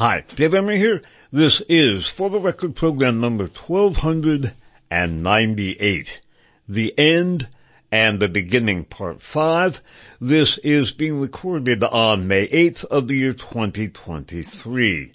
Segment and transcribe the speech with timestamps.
[0.00, 1.02] Hi, Dave Emory here.
[1.30, 6.20] This is For the Record program number 1298.
[6.66, 7.48] The End
[7.92, 9.82] and the Beginning Part 5.
[10.18, 15.12] This is being recorded on May 8th of the year 2023.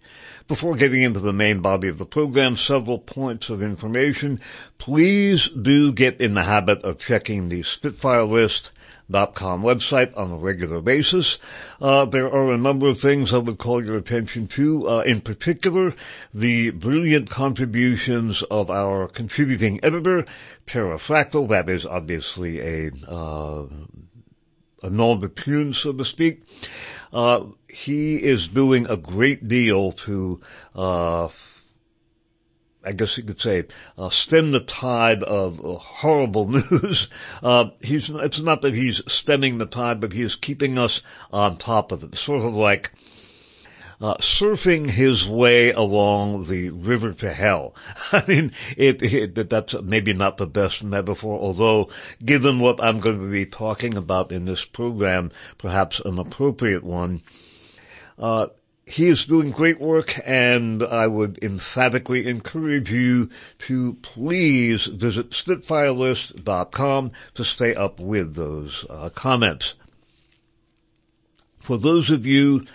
[0.47, 4.40] Before getting into the main body of the program, several points of information.
[4.78, 8.70] Please do get in the habit of checking the Spitfire list
[9.12, 11.38] com website on a regular basis.
[11.79, 14.89] Uh, there are a number of things I would call your attention to.
[14.89, 15.94] Uh, in particular,
[16.34, 20.26] the brilliant contributions of our contributing editor,
[20.65, 21.49] Tara Pterrafractal.
[21.49, 23.65] That is obviously a uh,
[24.84, 26.43] a nom de plume, so to speak.
[27.13, 30.41] Uh, he is doing a great deal to
[30.76, 31.29] uh,
[32.85, 33.66] I guess you could say,
[33.98, 37.09] uh, stem the tide of uh, horrible news.
[37.41, 41.57] Uh, he's, it's not that he's stemming the tide, but he is keeping us on
[41.57, 42.16] top of it.
[42.16, 42.91] Sort of like,
[44.02, 47.76] uh, surfing his way along the river to hell.
[48.12, 51.90] I mean, it, it, that's maybe not the best metaphor, although
[52.24, 57.24] given what I'm going to be talking about in this program, perhaps an appropriate one.
[58.85, 63.31] He is doing great work and I would emphatically encourage you
[63.67, 69.73] to please visit spitfirelist.com to stay up with those uh, comments.
[71.59, 72.66] For those of you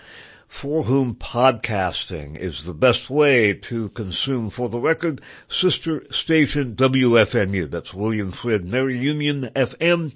[0.49, 7.71] for whom podcasting is the best way to consume, for the record, sister station WFMU,
[7.71, 10.13] that's William Fred Mary Union FM,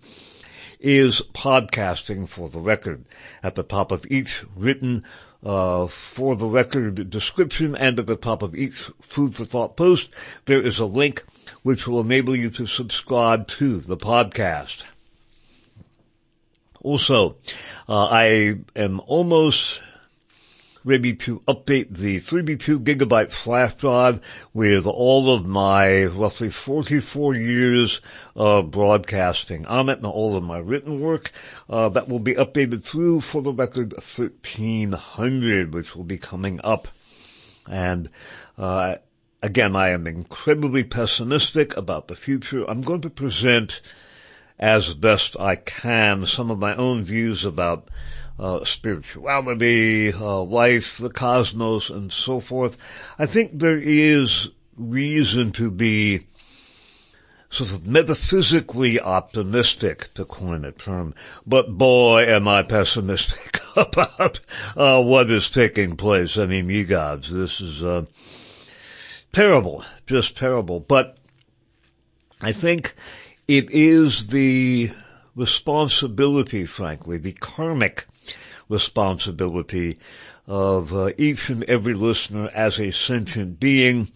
[0.78, 3.06] is podcasting for the record.
[3.42, 5.06] At the top of each written
[5.46, 10.10] uh, for the record description and at the top of each food for thought post,
[10.46, 11.24] there is a link
[11.62, 14.84] which will enable you to subscribe to the podcast.
[16.82, 17.36] Also,
[17.88, 19.80] uh, I am almost
[20.86, 24.22] ready to update the 32 gigabyte flash drive
[24.54, 28.02] with all of my roughly 44 years
[28.36, 31.32] of broadcasting on it and all of my written work.
[31.68, 36.88] Uh, that will be updated through, for the record, 1300, which will be coming up.
[37.68, 38.12] And,
[38.56, 38.98] uh,
[39.42, 42.64] again, I am incredibly pessimistic about the future.
[42.70, 43.82] I'm going to present
[44.60, 47.90] as best I can some of my own views about
[48.38, 52.78] uh, spirituality, uh, life, the cosmos, and so forth.
[53.18, 56.28] I think there is reason to be
[57.50, 61.16] sort of metaphysically optimistic, to coin a term,
[61.46, 64.42] but boy am I pessimistic about
[64.76, 66.38] uh, what is taking place.
[66.38, 68.06] I mean, ye gods, this is uh,
[69.32, 70.82] terrible, just terrible.
[70.82, 71.18] But
[72.42, 72.94] I think
[73.48, 74.92] it is the
[75.36, 78.06] responsibility, frankly, the karmic
[78.70, 80.00] responsibility
[80.48, 84.12] of uh, each and every listener as a sentient being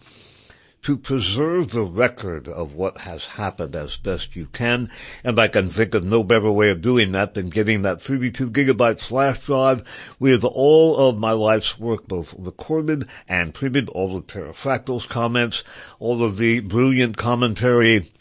[0.82, 4.90] to preserve the record of what has happened as best you can.
[5.24, 8.50] And I can think of no better way of doing that than getting that 32
[8.50, 9.84] gigabyte flash drive
[10.20, 15.64] with all of my life's work, both recorded and printed, all of Pterrafractal's comments,
[16.00, 18.12] all of the brilliant commentary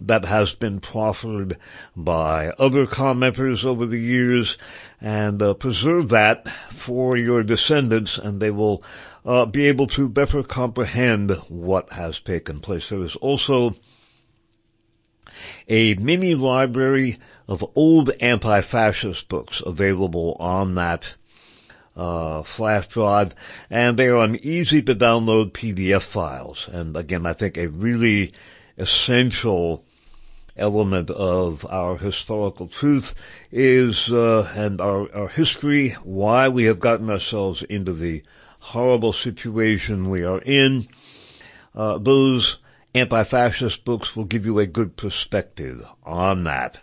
[0.00, 1.58] that has been proffered
[1.96, 4.56] by other commenters over the years
[5.00, 8.82] and uh, preserve that for your descendants and they will
[9.24, 12.88] uh, be able to better comprehend what has taken place.
[12.88, 13.76] There is also
[15.68, 21.04] a mini library of old anti-fascist books available on that
[21.96, 23.34] uh, flash drive,
[23.68, 26.68] and they are on easy to download PDF files.
[26.70, 28.32] And again, I think a really
[28.76, 29.84] essential
[30.58, 33.14] element of our historical truth
[33.50, 38.22] is, uh, and our, our history, why we have gotten ourselves into the
[38.60, 40.88] horrible situation we are in.
[41.74, 42.58] Uh, those
[42.94, 46.78] anti-fascist books will give you a good perspective on that.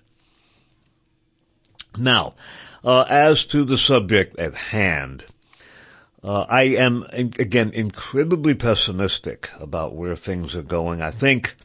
[1.97, 2.35] Now,
[2.83, 5.25] uh, as to the subject at hand,
[6.23, 11.01] uh, I am again incredibly pessimistic about where things are going.
[11.01, 11.55] I think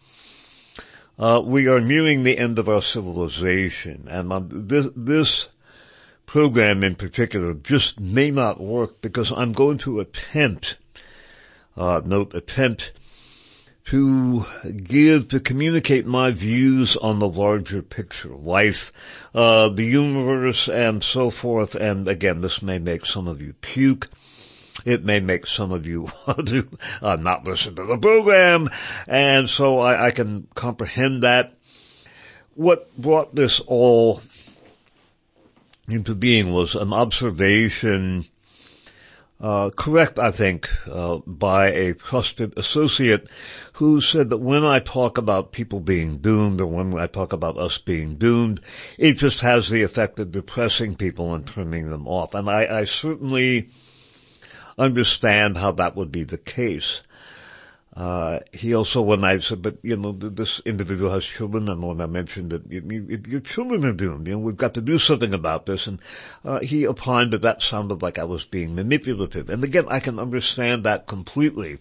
[1.21, 5.49] uh, we are nearing the end of our civilization, and um, this, this
[6.25, 10.79] program in particular just may not work because I'm going to attempt,
[11.77, 12.93] uh, note attempt,
[13.85, 14.47] to
[14.85, 18.91] give, to communicate my views on the larger picture, life,
[19.35, 21.75] uh, the universe, and so forth.
[21.75, 24.09] And again, this may make some of you puke.
[24.85, 26.69] It may make some of you want to
[27.03, 28.71] uh, not listen to the program,
[29.09, 31.55] and so I, I can comprehend that.
[32.55, 34.23] What brought this all
[35.89, 38.27] into being was an observation
[39.41, 43.27] uh, correct, I think, uh, by a trusted associate
[43.75, 47.57] who said that when I talk about people being doomed or when I talk about
[47.57, 48.61] us being doomed,
[48.99, 52.35] it just has the effect of depressing people and turning them off.
[52.35, 53.71] And I, I certainly
[54.81, 57.03] understand how that would be the case.
[57.95, 62.01] Uh, he also, when I said, but you know, this individual has children, and when
[62.01, 65.67] I mentioned that your children are doomed, you know, we've got to do something about
[65.67, 65.99] this, and
[66.45, 69.51] uh, he opined that that sounded like I was being manipulative.
[69.51, 71.79] And again, I can understand that completely.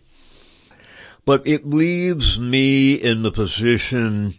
[1.25, 4.33] But it leaves me in the position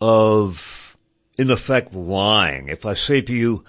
[0.00, 0.96] of,
[1.36, 2.68] in effect, lying.
[2.68, 3.64] If I say to you,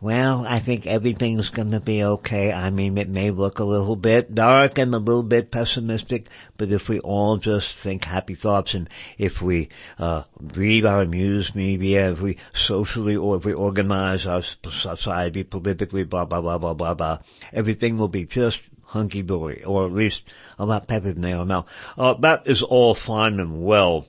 [0.00, 2.52] well, I think everything's gonna be okay.
[2.52, 6.26] I mean, it may look a little bit dark and a little bit pessimistic,
[6.56, 8.88] but if we all just think happy thoughts and
[9.18, 9.68] if we,
[9.98, 16.04] uh, read our news media, if we socially or if we organize our society politically,
[16.04, 17.18] blah, blah, blah, blah, blah, blah,
[17.52, 20.24] everything will be just hunky-dory, or at least
[20.58, 21.64] a lot better than they are now.
[21.96, 24.06] Uh, that is all fine and well.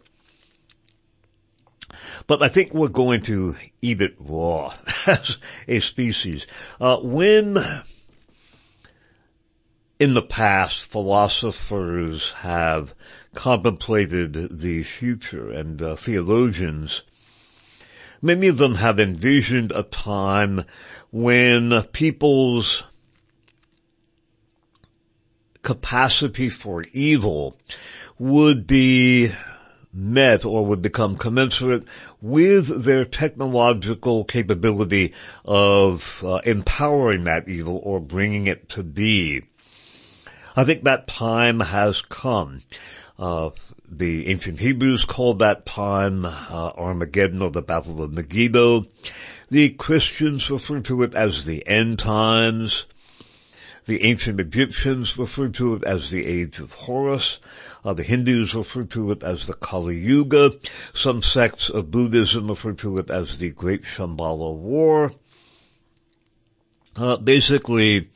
[2.27, 4.73] But I think we're going to eat it raw
[5.07, 5.37] as
[5.67, 6.45] a species.
[6.79, 7.57] Uh, when
[9.99, 12.95] in the past philosophers have
[13.35, 17.03] contemplated the future and uh, theologians,
[18.21, 20.65] many of them have envisioned a time
[21.11, 22.83] when people's
[25.61, 27.55] capacity for evil
[28.17, 29.31] would be
[29.93, 31.83] met or would become commensurate
[32.21, 35.13] with their technological capability
[35.43, 39.41] of uh, empowering that evil or bringing it to be.
[40.55, 42.63] I think that time has come.
[43.17, 43.51] Uh,
[43.89, 48.85] the ancient Hebrews called that time uh, Armageddon or the Battle of Megiddo.
[49.49, 52.85] The Christians refer to it as the end times.
[53.85, 57.39] The ancient Egyptians referred to it as the Age of Horus.
[57.83, 60.51] Uh, the Hindus refer to it as the Kali Yuga.
[60.93, 65.13] Some sects of Buddhism refer to it as the Great Shambhala War.
[66.95, 68.09] Uh, basically,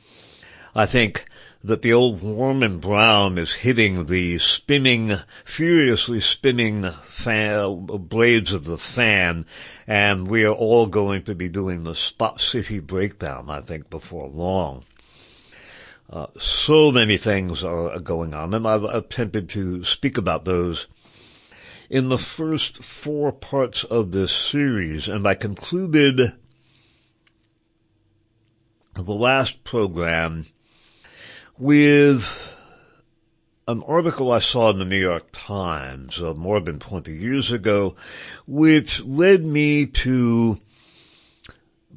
[0.74, 1.24] I think
[1.64, 8.78] that the old Warman Brown is hitting the spinning, furiously spinning fan, blades of the
[8.78, 9.46] fan,
[9.86, 14.28] and we are all going to be doing the Spot City breakdown, I think, before
[14.28, 14.84] long.
[16.08, 20.86] Uh, so many things are going on, and I've attempted to speak about those
[21.90, 26.32] in the first four parts of this series, and I concluded
[28.94, 30.46] the last program
[31.58, 32.56] with
[33.68, 37.96] an article I saw in the New York Times uh, more than 20 years ago,
[38.46, 40.60] which led me to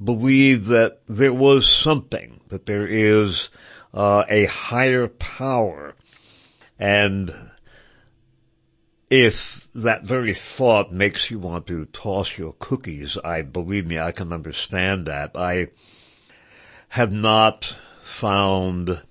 [0.04, 3.50] believe that there was something, that there is
[3.94, 5.96] uh, a higher power.
[6.78, 7.34] And
[9.10, 14.12] if that very thought makes you want to toss your cookies, I believe me, I
[14.12, 15.32] can understand that.
[15.36, 15.68] I
[16.90, 19.02] have not found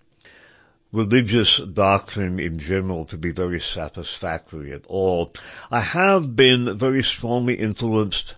[0.92, 5.32] religious doctrine in general to be very satisfactory at all.
[5.70, 8.34] I have been very strongly influenced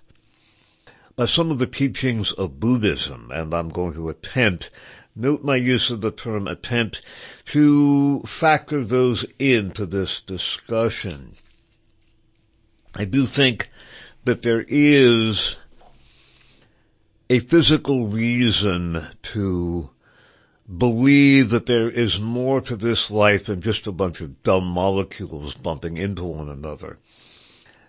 [1.14, 4.70] by some of the teachings of Buddhism, and I'm going to attempt
[5.14, 7.02] note my use of the term attempt
[7.46, 11.36] to factor those into this discussion.
[12.94, 13.70] I do think
[14.24, 15.56] that there is
[17.28, 19.90] a physical reason to
[20.78, 25.54] believe that there is more to this life than just a bunch of dumb molecules
[25.54, 26.98] bumping into one another.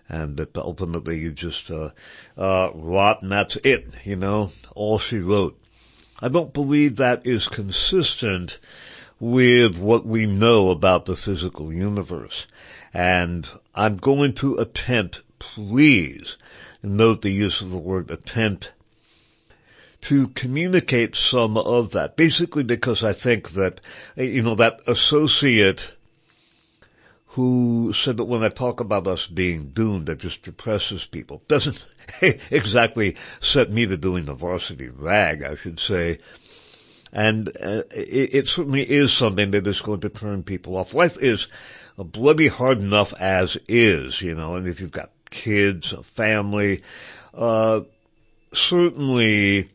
[0.08, 1.90] And that ultimately you just, uh,
[2.36, 5.61] uh, rot and that's it, you know, all she wrote.
[6.22, 8.60] I don't believe that is consistent
[9.18, 12.46] with what we know about the physical universe.
[12.94, 16.36] And I'm going to attempt, please
[16.80, 18.70] note the use of the word attempt,
[20.02, 22.16] to communicate some of that.
[22.16, 23.80] Basically because I think that,
[24.16, 25.92] you know, that associate
[27.32, 31.42] who said that when I talk about us being doomed, that just depresses people.
[31.48, 31.82] Doesn't
[32.50, 36.18] exactly set me to doing the varsity rag, I should say.
[37.10, 40.92] And uh, it, it, certainly is something that is going to turn people off.
[40.92, 41.46] Life is
[41.96, 46.82] bloody hard enough as is, you know, and if you've got kids, a family,
[47.32, 47.80] uh,
[48.52, 49.70] certainly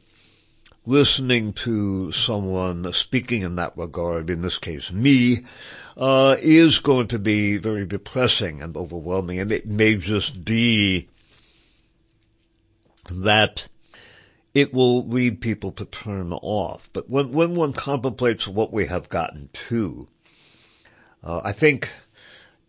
[0.87, 5.45] listening to someone speaking in that regard, in this case me,
[5.97, 11.09] uh, is going to be very depressing and overwhelming, and it may just be
[13.11, 13.67] that
[14.53, 16.89] it will lead people to turn off.
[16.93, 20.07] But when, when one contemplates what we have gotten to,
[21.23, 21.89] uh, I think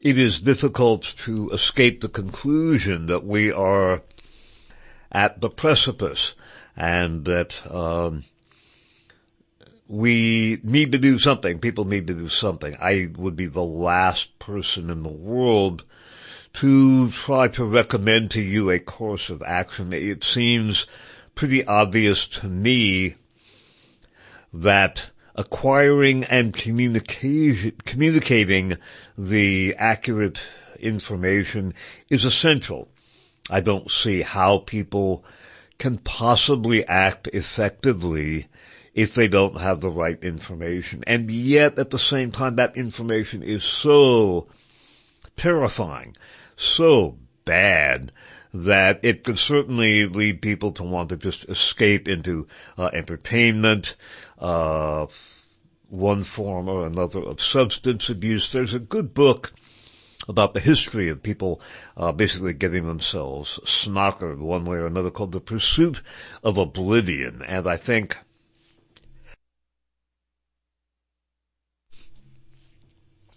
[0.01, 4.03] it is difficult to escape the conclusion that we are
[5.11, 6.35] at the precipice
[6.79, 8.23] and that um,
[9.89, 11.59] we need to do something.
[11.59, 12.77] People need to do something.
[12.81, 15.83] I would be the last person in the world
[16.55, 19.93] to try to recommend to you a course of action.
[19.93, 20.87] It seems
[21.35, 23.17] pretty obvious to me
[24.53, 28.79] that acquiring and communicating
[29.17, 30.39] the accurate
[30.79, 31.75] information
[32.09, 32.89] is essential.
[33.51, 35.25] I don't see how people
[35.79, 38.49] can possibly act effectively
[38.95, 41.05] if they don't have the right information.
[41.07, 44.49] And yet at the same time that information is so
[45.37, 46.17] terrifying,
[46.57, 48.11] so bad
[48.53, 53.95] that it could certainly lead people to want to just escape into uh, entertainment,
[54.39, 55.07] uh,
[55.89, 58.51] one form or another of substance abuse.
[58.51, 59.53] There's a good book
[60.29, 61.61] about the history of people
[61.97, 66.03] uh, basically getting themselves snockered one way or another called The Pursuit
[66.45, 67.43] of Oblivion.
[67.43, 68.19] And I think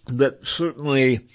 [0.06, 1.26] that certainly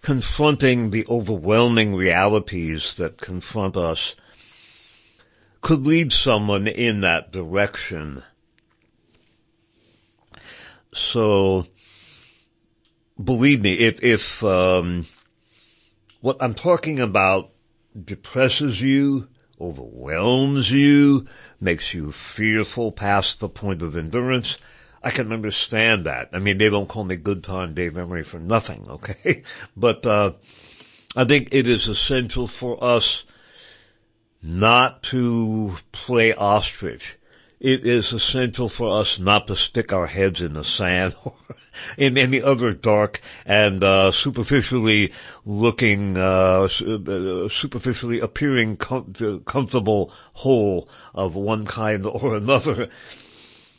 [0.00, 4.16] confronting the overwhelming realities that confront us
[5.60, 8.22] could lead someone in that direction.
[10.92, 11.66] So,
[13.22, 15.06] believe me, if, if, um,
[16.20, 17.50] what I'm talking about
[18.04, 19.28] depresses you,
[19.60, 21.26] overwhelms you,
[21.60, 24.56] makes you fearful past the point of endurance,
[25.02, 26.30] I can understand that.
[26.32, 29.42] I mean, they don't call me Good Time Dave Emory for nothing, okay?
[29.76, 30.32] But, uh,
[31.14, 33.24] I think it is essential for us
[34.42, 37.18] not to play ostrich.
[37.60, 41.34] It is essential for us not to stick our heads in the sand or
[41.96, 45.12] in any other dark and uh, superficially
[45.44, 52.88] looking, uh, uh superficially appearing com- comfortable hole of one kind or another.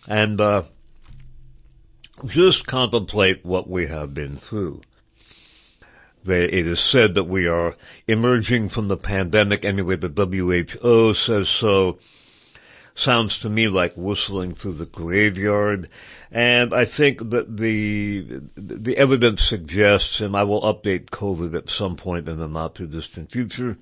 [0.08, 0.64] And uh,
[2.26, 4.82] just contemplate what we have been through.
[6.26, 7.76] It is said that we are
[8.08, 9.66] emerging from the pandemic.
[9.66, 12.00] Anyway, the WHO says so.
[12.96, 15.90] Sounds to me like whistling through the graveyard.
[16.32, 21.96] And I think that the, the evidence suggests, and I will update COVID at some
[21.96, 23.78] point in the not too distant future,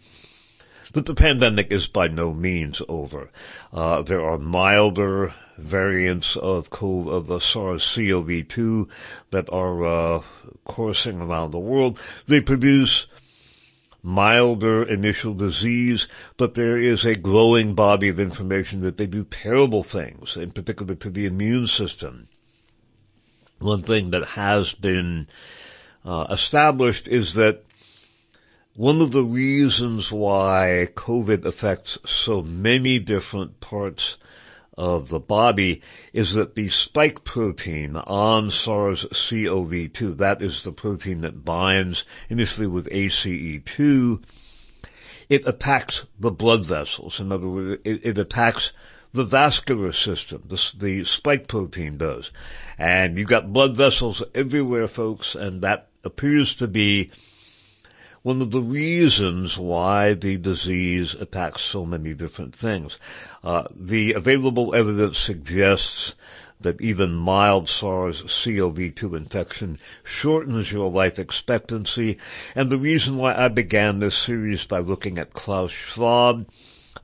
[0.93, 3.29] that the pandemic is by no means over.
[3.71, 8.89] Uh, there are milder variants of COVID, of the SARS-CoV-2
[9.31, 10.21] that are uh,
[10.65, 11.99] coursing around the world.
[12.27, 13.07] They produce
[14.03, 19.84] milder initial disease, but there is a growing body of information that they do terrible
[19.84, 22.27] things, in particular to the immune system.
[23.60, 25.27] One thing that has been
[26.03, 27.63] uh, established is that
[28.75, 34.15] one of the reasons why COVID affects so many different parts
[34.77, 35.81] of the body
[36.13, 42.89] is that the spike protein on SARS-CoV-2, that is the protein that binds initially with
[42.89, 44.23] ACE2,
[45.29, 47.19] it attacks the blood vessels.
[47.19, 48.71] In other words, it, it attacks
[49.13, 50.43] the vascular system.
[50.47, 52.31] The, the spike protein does.
[52.77, 57.11] And you've got blood vessels everywhere, folks, and that appears to be
[58.23, 62.99] one of the reasons why the disease attacks so many different things.
[63.43, 66.13] Uh, the available evidence suggests
[66.59, 72.19] that even mild SARS-CoV-2 infection shortens your life expectancy.
[72.53, 76.47] And the reason why I began this series by looking at Klaus Schwab,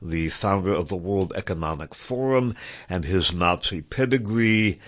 [0.00, 2.54] the founder of the World Economic Forum
[2.88, 4.78] and his Nazi pedigree,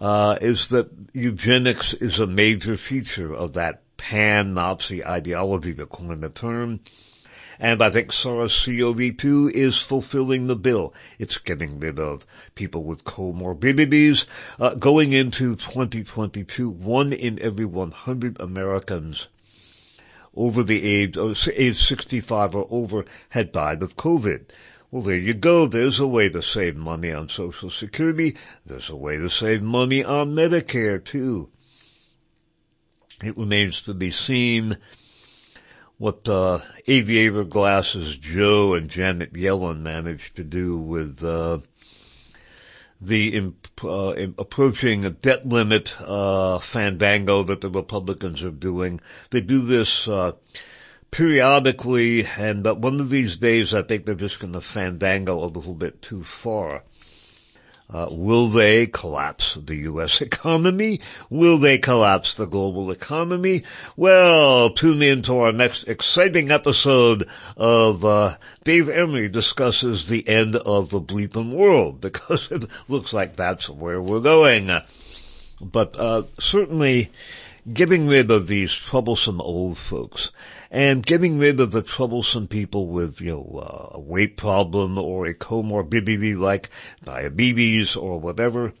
[0.00, 6.28] uh, is that eugenics is a major feature of that pan-Nazi ideology to coin the
[6.28, 6.80] term.
[7.58, 10.92] And I think SARS-CoV-2 is fulfilling the bill.
[11.18, 14.26] It's getting rid of people with comorbidities.
[14.60, 19.28] Uh, going into 2022, one in every 100 Americans
[20.36, 24.44] over the age of age 65 or over had died of COVID.
[24.90, 25.66] Well, there you go.
[25.66, 28.36] There's a way to save money on Social Security.
[28.64, 31.48] There's a way to save money on Medicare too.
[33.22, 34.76] It remains to be seen
[35.98, 41.58] what uh, aviator glasses Joe and Janet Yellen managed to do with uh,
[43.00, 49.00] the imp- uh, approaching debt limit uh, fandango that the Republicans are doing.
[49.30, 50.32] They do this uh,
[51.10, 55.74] periodically, and one of these days I think they're just going to fandango a little
[55.74, 56.84] bit too far.
[57.88, 60.20] Uh, will they collapse the U.S.
[60.20, 61.00] economy?
[61.30, 63.62] Will they collapse the global economy?
[63.96, 70.56] Well, tune in to our next exciting episode of uh, Dave Emory discusses the end
[70.56, 74.70] of the bleeping world because it looks like that's where we're going.
[75.60, 77.12] But uh, certainly,
[77.72, 80.30] getting rid of these troublesome old folks
[80.70, 85.26] and getting rid of the troublesome people with, you know, uh, a weight problem or
[85.26, 86.70] a comorbidity like
[87.02, 88.72] diabetes or whatever,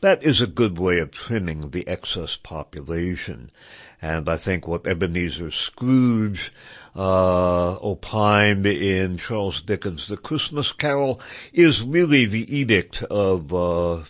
[0.00, 3.50] that is a good way of trimming the excess population.
[4.00, 6.52] And I think what Ebenezer Scrooge
[6.96, 11.20] uh, opined in Charles Dickens' The Christmas Carol
[11.52, 14.04] is really the edict of uh,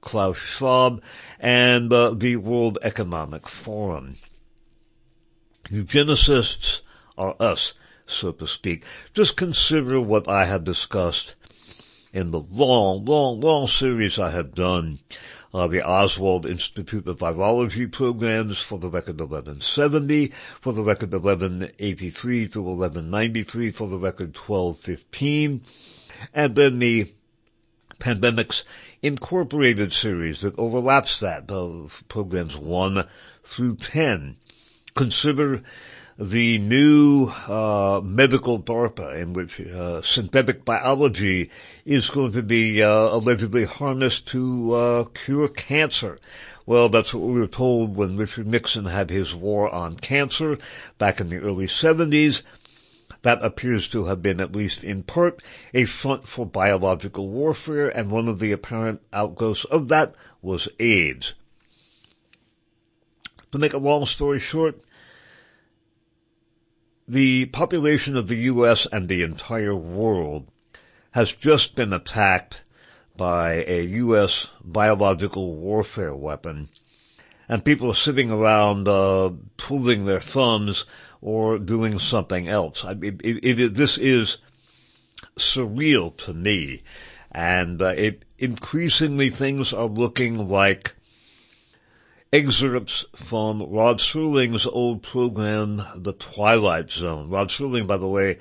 [0.00, 1.02] Klaus Schwab
[1.38, 4.16] and uh, the World Economic Forum.
[5.70, 6.80] Eugenicists
[7.16, 7.74] are us,
[8.06, 8.84] so to speak.
[9.14, 11.34] Just consider what I have discussed
[12.12, 15.00] in the long, long, long series I have done
[15.52, 22.46] uh, the Oswald Institute of Virology programs for the record 1170, for the record 1183
[22.46, 25.62] through 1193, for the record 1215,
[26.34, 27.12] and then the
[27.98, 28.62] Pandemics
[29.00, 33.06] Incorporated series that overlaps that of programs 1
[33.44, 34.36] through 10.
[34.96, 35.62] Consider
[36.18, 41.50] the new uh, medical DARPA in which uh, synthetic biology
[41.84, 46.18] is going to be uh, allegedly harnessed to uh, cure cancer.
[46.66, 50.58] Well, that's what we were told when Richard Nixon had his war on cancer
[50.98, 52.42] back in the early 70s.
[53.22, 55.42] That appears to have been, at least in part,
[55.74, 61.34] a front for biological warfare, and one of the apparent outgrowths of that was AIDS.
[63.52, 64.80] To make a long story short,
[67.08, 68.86] the population of the U.S.
[68.92, 70.46] and the entire world
[71.12, 72.62] has just been attacked
[73.16, 74.46] by a U.S.
[74.62, 76.68] biological warfare weapon,
[77.48, 80.84] and people are sitting around uh, twiddling their thumbs
[81.20, 82.84] or doing something else.
[82.84, 84.38] I mean, it, it, this is
[85.36, 86.82] surreal to me.
[87.30, 90.94] And uh, it, increasingly things are looking like
[92.32, 97.30] excerpts from Rod Serling's old program, The Twilight Zone.
[97.30, 98.38] Rod Serling, by the way,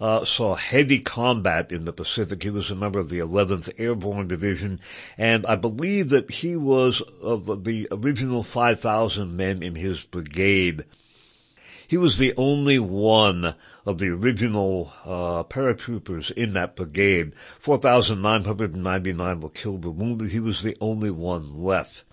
[0.00, 2.42] uh, saw heavy combat in the Pacific.
[2.42, 4.80] He was a member of the 11th Airborne Division,
[5.18, 10.84] and I believe that he was of the original 5,000 men in his brigade
[11.90, 17.32] he was the only one of the original uh, paratroopers in that brigade.
[17.58, 20.30] 4,999 were killed or wounded.
[20.30, 22.04] He was the only one left.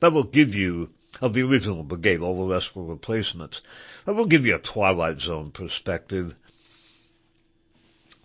[0.00, 0.88] That will give you,
[1.20, 3.60] of the original brigade, all the rest were replacements.
[4.06, 6.34] That will give you a Twilight Zone perspective.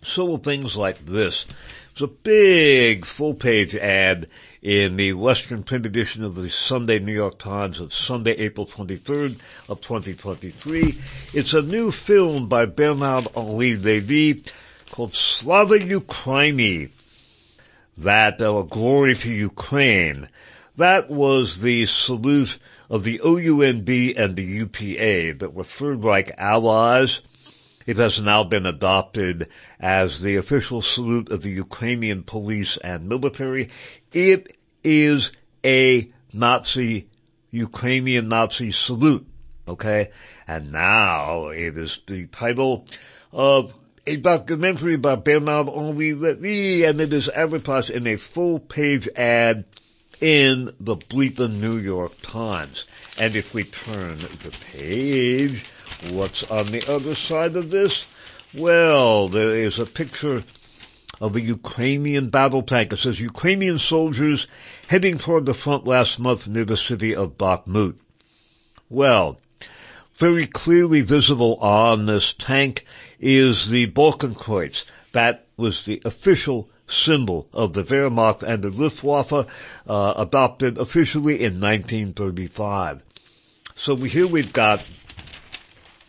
[0.02, 1.44] So will things like this.
[1.92, 4.28] It's a big full page ad
[4.62, 9.40] in the Western print edition of the Sunday New York Times of Sunday, April 23rd
[9.68, 11.00] of 2023.
[11.34, 14.44] It's a new film by Bernard Henri Levy
[14.92, 16.90] called Slava Ukraini.
[17.98, 20.28] That, uh, glory to Ukraine.
[20.76, 22.56] That was the salute
[22.88, 27.20] of the OUNB and the UPA that were Third Reich allies.
[27.86, 29.48] It has now been adopted
[29.80, 33.70] as the official salute of the Ukrainian police and military.
[34.12, 35.30] It is
[35.64, 37.08] a Nazi,
[37.50, 39.26] Ukrainian Nazi salute.
[39.66, 40.10] Okay?
[40.46, 42.86] And now it is the title
[43.32, 43.74] of
[44.06, 49.64] a documentary by Bernard Henri Levy and it is advertised in a full page ad
[50.20, 52.84] in the bleeping New York Times.
[53.18, 55.64] And if we turn the page,
[56.10, 58.04] what's on the other side of this?
[58.54, 60.44] Well, there is a picture
[61.20, 62.92] of a Ukrainian battle tank.
[62.92, 64.46] It says Ukrainian soldiers
[64.88, 67.94] heading toward the front last month near the city of Bakhmut.
[68.90, 69.38] Well,
[70.16, 72.84] very clearly visible on this tank
[73.20, 74.84] is the Balkenkreuz.
[75.12, 79.46] That was the official symbol of the Wehrmacht and the Luftwaffe,
[79.86, 83.02] uh, adopted officially in 1935.
[83.74, 84.82] So here we've got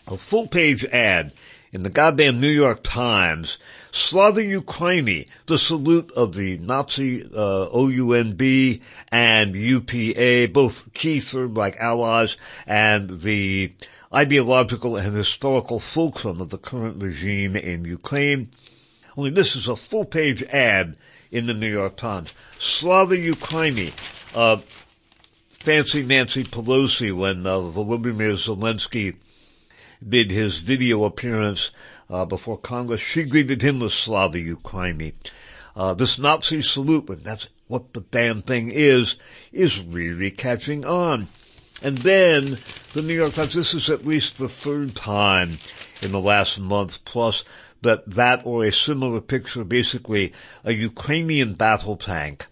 [0.08, 1.34] a full page ad
[1.72, 3.58] in the goddamn New York Times
[3.96, 11.78] Slava Ukraini, the salute of the Nazi uh, OUNB and UPA, both key Third Reich
[11.78, 12.36] allies,
[12.66, 13.72] and the
[14.12, 18.50] ideological and historical fulcrum of the current regime in Ukraine.
[19.16, 20.98] Only this is a full-page ad
[21.30, 22.30] in the New York Times.
[22.60, 23.94] Slava Ukraini,
[24.34, 24.58] uh,
[25.52, 29.18] fancy Nancy Pelosi when uh, Volodymyr Zelensky
[30.10, 31.72] did his video appearance
[32.10, 35.14] uh, before Congress, she greeted him with Slava Ukraini.
[35.76, 39.16] Uh, this Nazi salute, but that's what the damn thing is,
[39.52, 41.28] is really catching on.
[41.82, 42.60] And then
[42.94, 45.58] the New York Times, this is at least the third time
[46.02, 47.44] in the last month plus
[47.82, 52.48] that that or a similar picture, basically a Ukrainian battle tank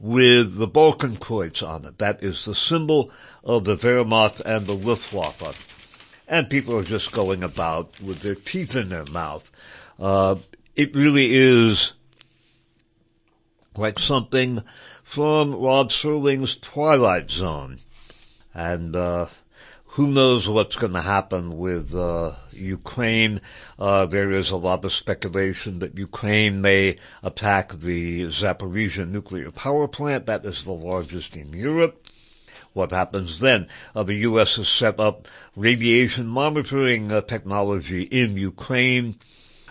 [0.00, 1.98] with the Balkenkreuz on it.
[1.98, 3.10] That is the symbol
[3.44, 5.56] of the Wehrmacht and the Luftwaffe.
[6.28, 9.50] And people are just going about with their teeth in their mouth.
[9.98, 10.36] Uh,
[10.74, 11.92] it really is
[13.76, 14.62] like something
[15.02, 17.78] from Rod Serling's Twilight Zone.
[18.52, 19.26] And, uh,
[19.96, 23.40] who knows what's going to happen with uh, Ukraine?
[23.78, 29.88] Uh, there is a lot of speculation that Ukraine may attack the Zaporizhia nuclear power
[29.88, 30.26] plant.
[30.26, 32.06] That is the largest in Europe.
[32.76, 33.68] What happens then?
[33.94, 34.56] Uh, the U.S.
[34.56, 39.16] has set up radiation monitoring uh, technology in Ukraine.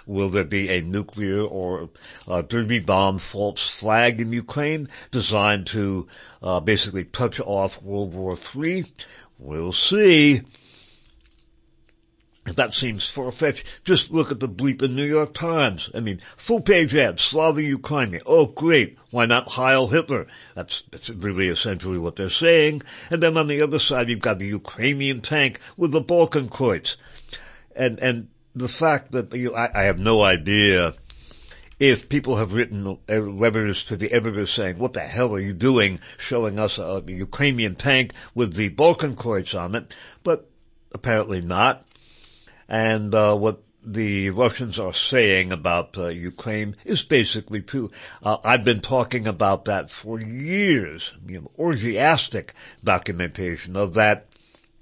[0.08, 1.92] Will there be a nuclear or
[2.28, 6.08] a dirty bomb false flag in Ukraine designed to
[6.42, 8.86] uh, basically touch off World War III?
[9.38, 10.42] We'll see.
[12.54, 13.66] That seems far-fetched.
[13.84, 15.90] Just look at the bleep bleeping New York Times.
[15.96, 18.22] I mean, full-page ad, Slava Ukraini.
[18.26, 18.98] Oh, great.
[19.10, 20.28] Why not Heil Hitler?
[20.54, 22.84] That's, that's really essentially what they're saying.
[23.10, 26.96] And then on the other side, you've got the Ukrainian tank with the Balkan Balkenkreuz.
[27.76, 30.94] And, and the fact that you, I, I have no idea
[31.80, 36.00] if people have written letters to the editor saying, what the hell are you doing
[36.18, 40.50] showing us a, Ukrainian tank with the Balkan Balkenkreuz on it, but
[40.94, 41.86] apparently not.
[42.68, 47.92] And uh, what the Russians are saying about uh, Ukraine is basically true.
[48.24, 52.50] Uh, I've been talking about that for years, you know, orgiastic
[52.84, 54.28] documentation of that,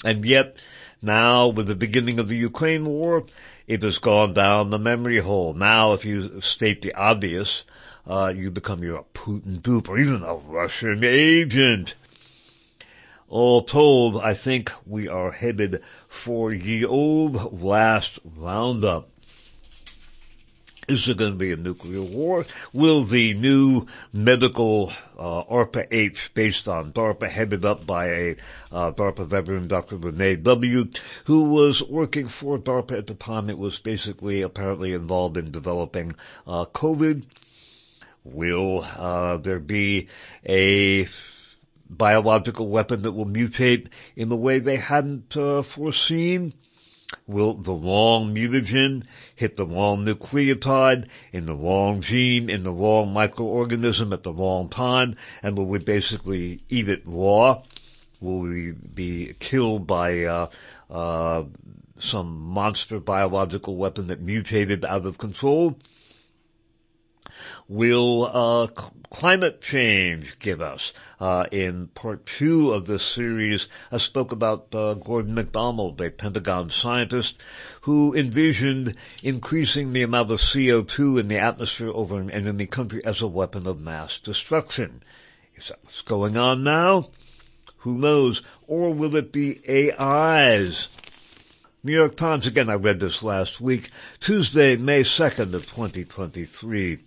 [0.05, 0.55] and yet
[1.01, 3.25] now with the beginning of the Ukraine war,
[3.67, 5.53] it has gone down the memory hole.
[5.53, 7.63] Now, if you state the obvious,
[8.07, 11.95] uh, you become your Putin dupe or even a Russian agent.
[13.33, 19.09] All told, I think we are headed for the old last roundup.
[20.87, 22.45] Is there going to be a nuclear war?
[22.73, 28.35] Will the new medical uh, ARPA-H based on DARPA headed up by a
[28.71, 29.97] uh, DARPA veteran, Dr.
[29.97, 30.89] Renee W.,
[31.25, 36.13] who was working for DARPA at the time it was basically apparently involved in developing
[36.45, 37.23] uh, COVID?
[38.23, 40.07] Will uh, there be
[40.47, 41.07] a
[41.89, 46.53] biological weapon that will mutate in the way they hadn't uh, foreseen?
[47.27, 49.03] Will the wrong mutagen
[49.35, 54.67] hit the wrong nucleotide in the wrong gene in the wrong microorganism at the wrong
[54.67, 57.61] time and will we basically eat it raw?
[58.19, 60.49] Will we be killed by uh,
[60.89, 61.43] uh,
[61.99, 65.77] some monster biological weapon that mutated out of control?
[67.67, 68.67] Will uh,
[69.09, 70.93] climate change give us?
[71.19, 76.69] Uh, in part two of this series, I spoke about uh, Gordon MacDonald, a Pentagon
[76.69, 77.37] scientist
[77.81, 83.21] who envisioned increasing the amount of CO2 in the atmosphere over an enemy country as
[83.21, 85.03] a weapon of mass destruction.
[85.55, 87.09] Is that what's going on now?
[87.77, 88.41] Who knows?
[88.67, 90.87] Or will it be AIs?
[91.85, 93.89] New York Times, again, I read this last week,
[94.21, 96.99] Tuesday, May 2nd of 2023.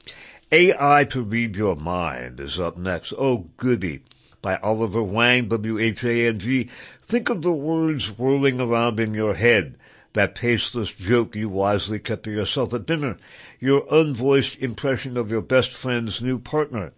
[0.53, 3.13] AI to Read Your Mind is up next.
[3.19, 4.03] Oh goody.
[4.41, 6.71] By Oliver Whang, W-H-A-N-G.
[7.03, 9.77] Think of the words whirling around in your head.
[10.13, 13.17] That tasteless joke you wisely kept to yourself at dinner.
[13.59, 16.93] Your unvoiced impression of your best friend's new partner.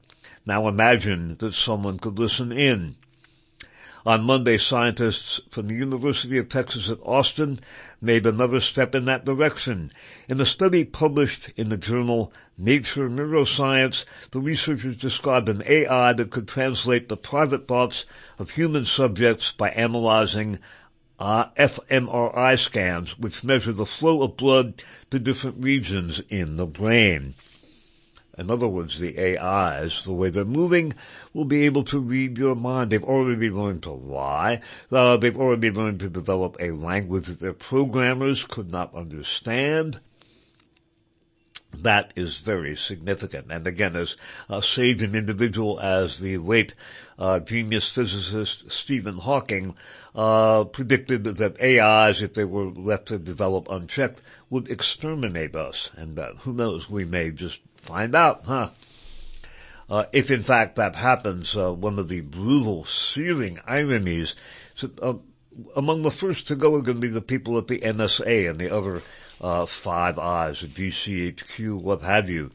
[0.45, 2.97] Now imagine that someone could listen in.
[4.07, 7.59] On Monday, scientists from the University of Texas at Austin
[8.01, 9.91] made another step in that direction.
[10.29, 16.31] In a study published in the journal Nature Neuroscience, the researchers described an AI that
[16.31, 18.05] could translate the private thoughts
[18.39, 20.59] of human subjects by analyzing
[21.19, 27.35] uh, fMRI scans, which measure the flow of blood to different regions in the brain.
[28.39, 30.95] In other words, the AIs, the way they're moving,
[31.35, 32.91] will be able to read your mind.
[32.91, 34.61] They've already been learned to lie.
[34.93, 39.99] Uh, they've already been learned to develop a language that their programmers could not understand.
[41.75, 43.49] That is very significant.
[43.51, 44.17] And again, as
[44.49, 46.75] uh, sage an individual as the late
[47.19, 49.77] uh, genius physicist Stephen Hawking
[50.15, 55.91] uh, predicted that AIs, if they were left to develop unchecked, would exterminate us.
[55.97, 58.71] And uh, who knows, we may just find out, huh?
[59.89, 64.35] Uh, if in fact that happens, uh, one of the brutal, searing ironies,
[65.01, 65.15] uh,
[65.75, 68.59] among the first to go are going to be the people at the NSA and
[68.59, 69.03] the other
[69.41, 72.51] uh, Five Eyes, GCHQ, what have you.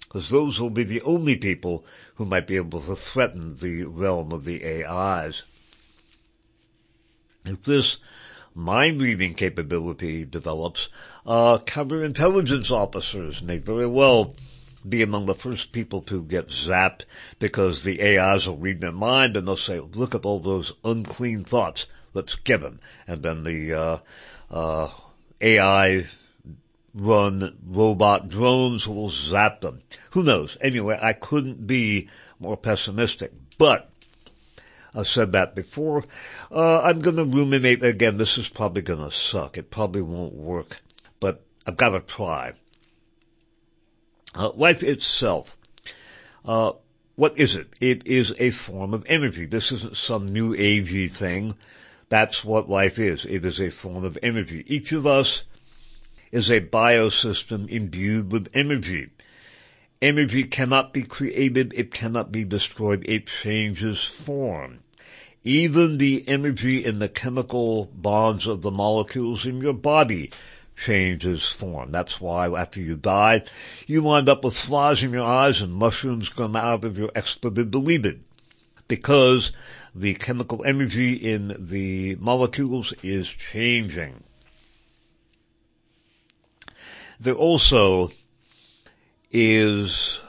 [0.00, 1.84] Because those will be the only people
[2.16, 5.42] who might be able to threaten the realm of the AIs.
[7.44, 7.98] If this
[8.54, 10.88] mind reading capability develops,
[11.26, 14.34] uh, counterintelligence officers may very well
[14.88, 17.04] be among the first people to get zapped
[17.38, 21.44] because the AIs will read their mind and they'll say, look at all those unclean
[21.44, 21.86] thoughts.
[22.12, 22.80] Let's get them.
[23.06, 23.98] And then the, uh,
[24.50, 24.90] uh,
[25.40, 26.06] AI
[26.94, 29.82] run robot drones will zap them.
[30.12, 30.56] Who knows?
[30.60, 33.90] Anyway, I couldn't be more pessimistic, but
[34.94, 36.04] I've said that before.
[36.50, 38.16] Uh, I'm gonna ruminate again.
[38.16, 39.58] This is probably gonna suck.
[39.58, 40.80] It probably won't work,
[41.20, 42.52] but I've gotta try.
[44.34, 45.56] Uh, life itself.
[46.44, 46.72] Uh,
[47.16, 47.68] what is it?
[47.80, 49.46] It is a form of energy.
[49.46, 51.54] This isn't some new agey thing.
[52.08, 53.24] That's what life is.
[53.24, 54.64] It is a form of energy.
[54.66, 55.44] Each of us
[56.32, 59.10] is a biosystem imbued with energy.
[60.04, 64.80] Energy cannot be created, it cannot be destroyed, it changes form.
[65.44, 70.30] Even the energy in the chemical bonds of the molecules in your body
[70.76, 71.90] changes form.
[71.90, 73.44] That's why after you die,
[73.86, 78.24] you wind up with flies in your eyes and mushrooms come out of your deleted.
[78.86, 79.52] Because
[79.94, 84.22] the chemical energy in the molecules is changing.
[87.18, 88.10] There also
[89.34, 90.20] is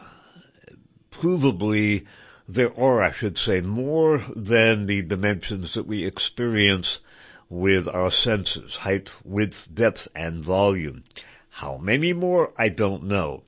[1.12, 2.06] provably,
[2.48, 7.00] there are, I should say, more than the dimensions that we experience
[7.48, 11.04] with our senses, height, width, depth, and volume.
[11.50, 12.52] How many more?
[12.58, 13.44] I don't know.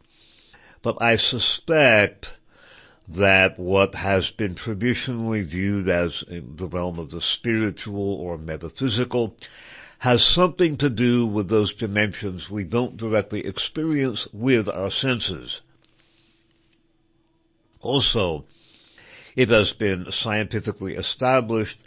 [0.84, 2.38] But I suspect
[3.08, 9.36] that what has been traditionally viewed as the realm of the spiritual or metaphysical
[10.00, 15.62] has something to do with those dimensions we don't directly experience with our senses.
[17.82, 18.46] Also,
[19.36, 21.80] it has been scientifically established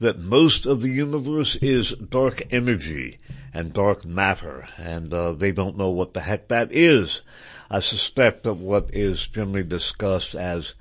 [0.00, 3.18] that most of the universe is dark energy
[3.52, 7.22] and dark matter, and uh, they don't know what the heck that is.
[7.70, 10.74] I suspect that what is generally discussed as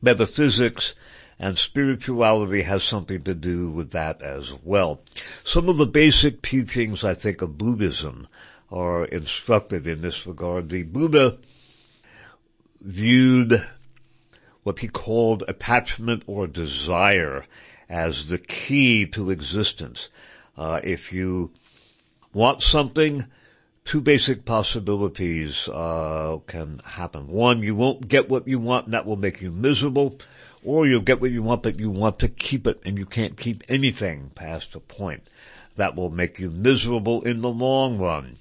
[0.00, 0.94] metaphysics
[1.38, 5.00] and spirituality has something to do with that as well.
[5.44, 8.28] Some of the basic teachings, I think, of Buddhism
[8.70, 10.68] are instructive in this regard.
[10.68, 11.38] The Buddha
[12.80, 13.64] viewed
[14.62, 17.44] what he called attachment or desire
[17.88, 20.08] as the key to existence.
[20.56, 21.52] Uh, if you
[22.32, 23.24] want something,
[23.84, 27.28] two basic possibilities uh, can happen.
[27.28, 30.18] One, you won't get what you want, and that will make you miserable
[30.64, 33.36] or you'll get what you want, but you want to keep it and you can't
[33.36, 35.22] keep anything past a point.
[35.76, 38.38] That will make you miserable in the long run.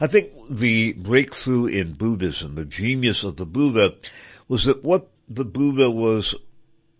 [0.00, 3.94] I think the breakthrough in Buddhism, the genius of the Buddha,
[4.48, 6.34] was that what the Buddha was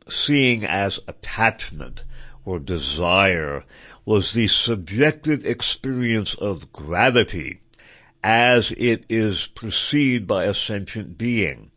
[0.08, 2.04] seeing as attachment
[2.44, 3.64] or desire
[4.04, 7.60] was the subjective experience of gravity
[8.22, 11.71] as it is perceived by a sentient being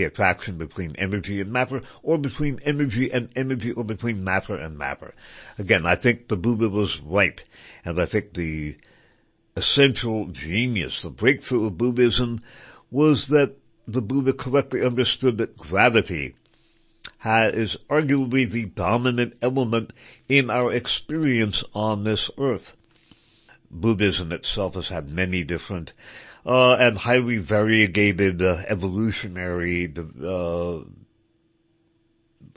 [0.00, 4.78] the attraction between energy and matter, or between energy and energy, or between matter and
[4.78, 5.14] matter.
[5.58, 7.44] Again, I think the Buddha was right,
[7.84, 8.76] and I think the
[9.56, 12.40] essential genius, the breakthrough of Buddhism,
[12.90, 16.34] was that the Buddha correctly understood that gravity
[17.22, 19.92] is arguably the dominant element
[20.30, 22.74] in our experience on this earth.
[23.70, 25.92] Buddhism itself has had many different
[26.44, 30.78] uh, and highly variegated uh, evolutionary uh,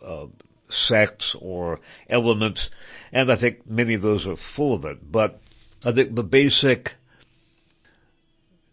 [0.04, 0.28] uh,
[0.69, 2.69] sects or elements,
[3.12, 5.12] and I think many of those are full of it.
[5.12, 5.39] But
[5.84, 6.96] I think the basic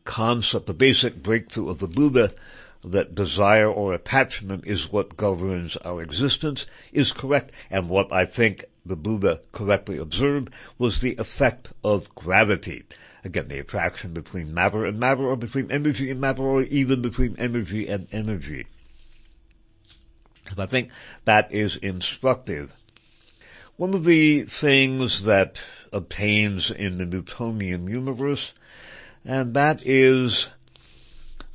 [0.05, 2.33] concept, the basic breakthrough of the Buddha
[2.83, 8.65] that desire or attachment is what governs our existence is correct and what I think
[8.87, 12.85] the Buddha correctly observed was the effect of gravity.
[13.25, 17.37] Again, the attraction between matter and matter, or between energy and matter, or even between
[17.39, 18.67] energy and energy.
[20.49, 20.91] And I think
[21.27, 22.73] that is instructive.
[23.77, 25.61] One of the things that
[25.93, 28.55] obtains in the Newtonian universe,
[29.25, 30.49] and that is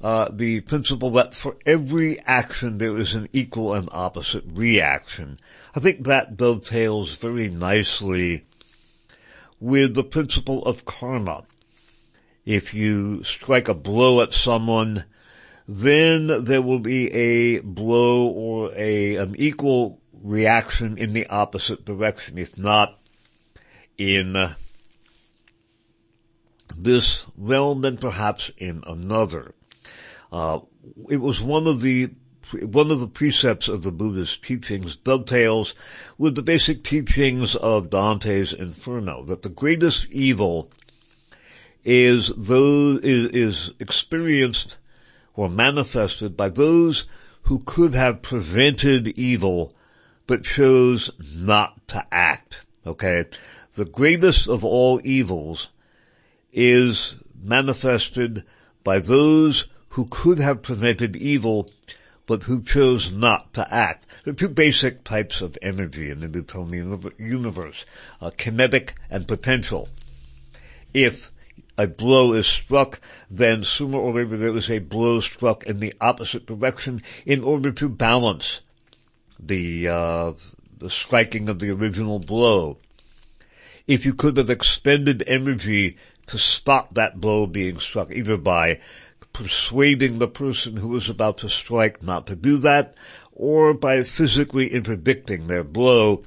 [0.02, 5.40] uh, the principle that for every action there is an equal and opposite reaction.
[5.76, 8.46] I think that dovetails very nicely
[9.60, 11.44] with the principle of karma
[12.46, 15.06] if you strike a blow at someone,
[15.68, 22.38] then there will be a blow or a an equal reaction in the opposite direction,
[22.38, 23.00] if not
[23.98, 24.54] in uh,
[26.78, 29.54] this realm, then perhaps in another.
[30.32, 30.60] Uh,
[31.10, 32.12] it was one of the
[32.62, 35.74] one of the precepts of the Buddhist teachings dovetails
[36.16, 40.70] with the basic teachings of Dante's Inferno, that the greatest evil
[41.86, 44.78] is those, is, is experienced
[45.36, 47.06] or manifested by those
[47.44, 49.76] who could have prevented evil
[50.28, 52.62] but chose not to act.
[52.86, 53.26] Okay?
[53.76, 55.68] The greatest of all evils
[56.52, 58.44] is manifested
[58.84, 61.70] by those who could have prevented evil
[62.26, 64.06] but who chose not to act.
[64.24, 67.86] There are two basic types of energy in the Newtonian universe,
[68.38, 69.90] kinetic and potential.
[70.92, 71.30] If
[71.78, 75.94] a blow is struck, then sooner or later there is a blow struck in the
[76.00, 78.62] opposite direction in order to balance
[79.40, 80.34] the, uh,
[80.78, 82.78] the striking of the original blow.
[83.88, 88.80] If you could have expended energy to stop that blow being struck, either by
[89.34, 92.96] persuading the person who was about to strike not to do that,
[93.34, 96.24] or by physically interdicting their blow,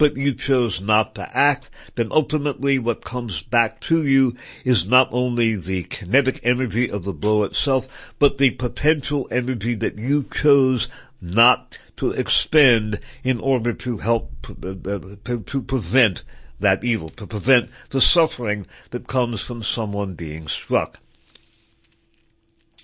[0.00, 4.34] but you chose not to act, then ultimately what comes back to you
[4.64, 7.86] is not only the kinetic energy of the blow itself,
[8.18, 10.88] but the potential energy that you chose
[11.20, 14.32] not to expend in order to help,
[14.64, 16.24] uh, uh, to, to prevent
[16.60, 20.98] that evil, to prevent the suffering that comes from someone being struck.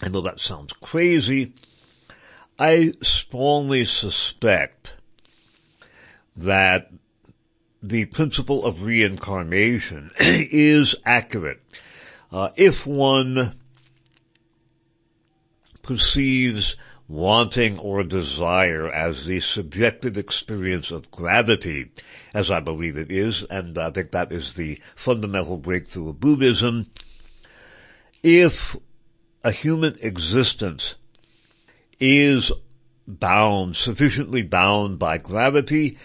[0.03, 1.55] I know that sounds crazy.
[2.59, 4.93] I strongly suspect
[6.37, 6.91] that
[7.89, 11.61] the principle of reincarnation is accurate.
[12.33, 13.59] Uh, if one
[15.83, 16.77] perceives
[17.09, 21.93] wanting or desire as the subjective experience of gravity,
[22.35, 26.91] as I believe it is, and I think that is the fundamental breakthrough of Buddhism,
[28.23, 28.77] if
[29.45, 30.97] a human existence
[32.01, 32.51] is
[33.07, 35.97] bound, sufficiently bound by gravity,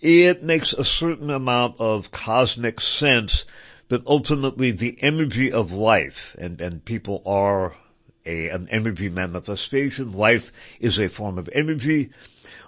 [0.00, 3.44] it makes a certain amount of cosmic sense
[3.88, 7.76] that ultimately the energy of life, and, and people are
[8.24, 12.10] a, an energy manifestation, life is a form of energy,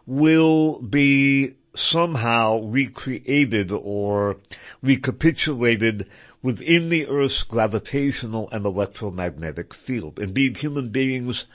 [0.07, 4.37] will be somehow recreated or
[4.83, 6.09] recapitulated
[6.43, 10.19] within the Earth's gravitational and electromagnetic field.
[10.19, 11.47] Indeed, human beings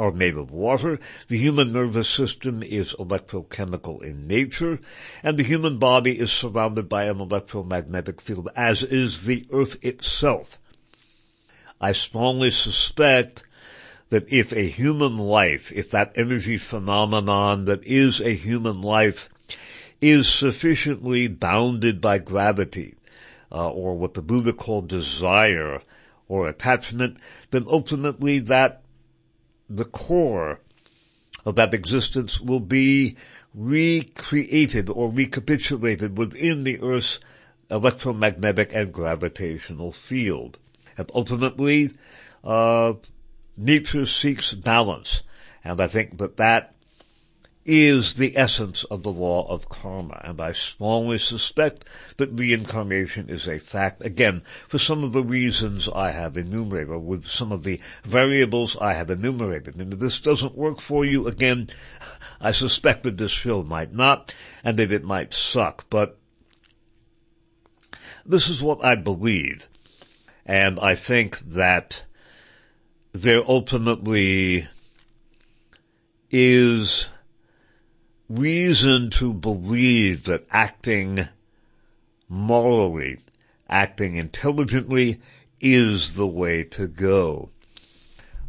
[0.00, 0.98] are made of water.
[1.28, 4.80] The human nervous system is electrochemical in nature,
[5.22, 10.58] and the human body is surrounded by an electromagnetic field, as is the earth itself.
[11.78, 13.44] I strongly suspect
[14.08, 19.28] that if a human life, if that energy phenomenon that is a human life
[20.00, 22.94] is sufficiently bounded by gravity,
[23.52, 25.82] uh, or what the Buddha called desire
[26.26, 27.18] or attachment,
[27.50, 28.79] then ultimately that
[29.70, 30.60] the core
[31.46, 33.16] of that existence will be
[33.54, 37.18] recreated or recapitulated within the Earth's
[37.70, 40.58] electromagnetic and gravitational field.
[40.98, 41.92] And ultimately,
[42.44, 42.94] uh,
[43.56, 45.22] nature seeks balance.
[45.64, 46.74] And I think that that
[47.64, 51.84] is the essence of the law of karma, and I strongly suspect
[52.16, 57.26] that reincarnation is a fact, again, for some of the reasons I have enumerated, with
[57.26, 59.76] some of the variables I have enumerated.
[59.76, 61.68] And if this doesn't work for you, again,
[62.40, 66.18] I suspect that this show might not, and that it might suck, but
[68.24, 69.68] this is what I believe,
[70.46, 72.06] and I think that
[73.12, 74.68] there ultimately
[76.30, 77.08] is
[78.30, 81.28] reason to believe that acting
[82.28, 83.18] morally,
[83.68, 85.20] acting intelligently
[85.60, 87.50] is the way to go.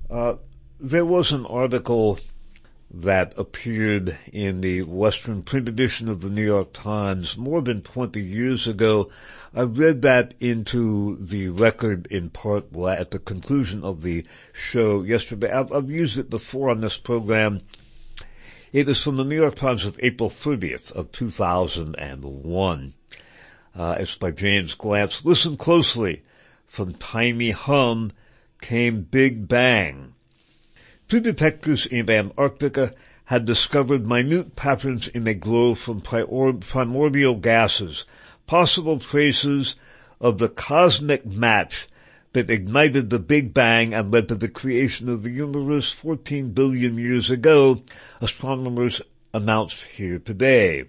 [0.10, 0.36] Uh,
[0.80, 2.20] there was an article
[2.94, 8.22] that appeared in the Western print edition of the New York Times more than 20
[8.22, 9.10] years ago.
[9.56, 15.52] I read that into the record in part at the conclusion of the show yesterday.
[15.52, 17.62] I've, I've used it before on this program
[18.72, 22.94] it is from the New York Times of April 30th of 2001.
[23.76, 25.26] Uh, it's by James Glanz.
[25.26, 26.24] Listen closely.
[26.68, 28.14] From Tiny Hum
[28.62, 30.14] came Big Bang.
[31.10, 32.94] Detectives in Antarctica
[33.26, 38.06] had discovered minute patterns in a glow from primordial gases,
[38.48, 39.76] possible traces
[40.22, 41.90] of the cosmic match
[42.34, 46.98] that ignited the Big Bang and led to the creation of the universe 14 billion
[46.98, 47.82] years ago,
[48.22, 49.02] astronomers
[49.34, 50.86] announced here today.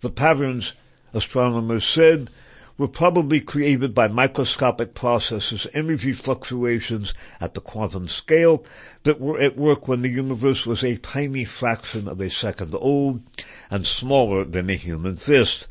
[0.00, 0.72] The patterns,
[1.12, 2.28] astronomers said,
[2.76, 8.64] were probably created by microscopic processes, energy fluctuations at the quantum scale
[9.04, 13.22] that were at work when the universe was a tiny fraction of a second old
[13.70, 15.68] and smaller than a human fist.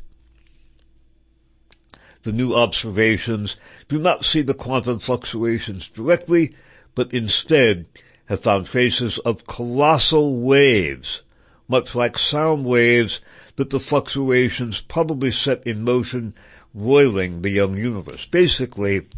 [2.22, 3.56] The new observations
[3.88, 6.54] do not see the quantum fluctuations directly,
[6.94, 7.86] but instead
[8.26, 11.22] have found traces of colossal waves,
[11.66, 13.20] much like sound waves
[13.56, 16.34] that the fluctuations probably set in motion
[16.72, 18.24] roiling the young universe.
[18.26, 19.08] Basically,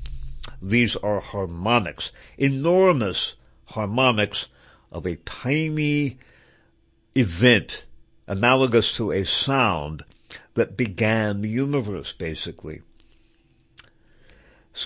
[0.63, 3.35] these are harmonics, enormous
[3.67, 4.47] harmonics
[4.91, 6.19] of a tiny
[7.15, 7.85] event
[8.27, 10.05] analogous to a sound
[10.55, 12.81] that began the universe, basically.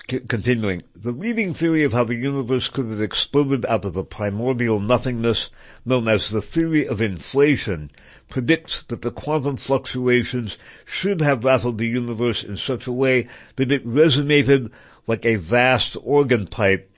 [0.07, 4.80] Continuing, the leading theory of how the universe could have exploded out of the primordial
[4.80, 5.49] nothingness,
[5.86, 7.91] known as the theory of inflation,
[8.28, 13.72] predicts that the quantum fluctuations should have rattled the universe in such a way that
[13.72, 14.70] it resonated
[15.07, 16.91] like a vast organ pipe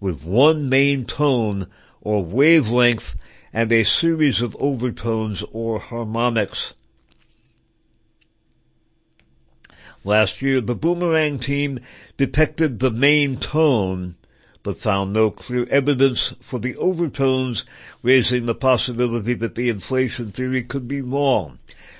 [0.00, 1.68] with one main tone
[2.00, 3.14] or wavelength
[3.52, 6.74] and a series of overtones or harmonics.
[10.06, 11.80] Last year, the Boomerang team
[12.16, 14.14] detected the main tone,
[14.62, 17.64] but found no clear evidence for the overtones,
[18.04, 21.58] raising the possibility that the inflation theory could be wrong,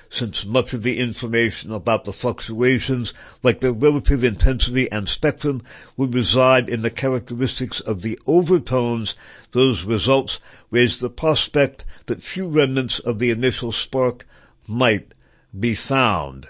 [0.09, 5.61] since much of the information about the fluctuations, like their relative intensity and spectrum,
[5.97, 9.15] would reside in the characteristics of the overtones,
[9.51, 10.39] those results
[10.71, 14.25] raise the prospect that few remnants of the initial spark
[14.65, 15.13] might
[15.59, 16.47] be found.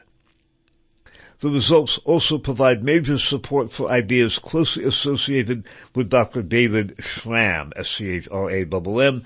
[1.39, 6.41] The results also provide major support for ideas closely associated with Dr.
[6.41, 9.23] David Schramm, S-C-H-R-A-M-M,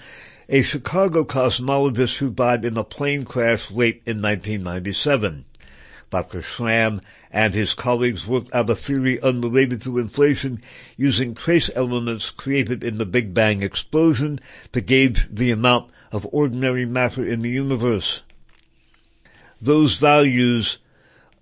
[0.49, 5.45] a Chicago cosmologist who died in a plane crash late in 1997.
[6.09, 6.41] Dr.
[6.41, 6.99] Schramm
[7.31, 10.61] and his colleagues worked out a theory unrelated to inflation
[10.97, 14.41] using trace elements created in the Big Bang explosion
[14.73, 18.21] to gauge the amount of ordinary matter in the universe.
[19.61, 20.79] Those values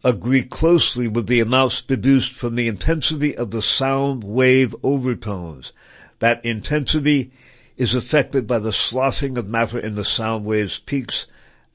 [0.04, 5.72] agree closely with the amounts deduced from the intensity of the sound wave overtones.
[6.20, 7.32] That intensity
[7.78, 11.26] is affected by the sloshing of matter in the sound wave's peaks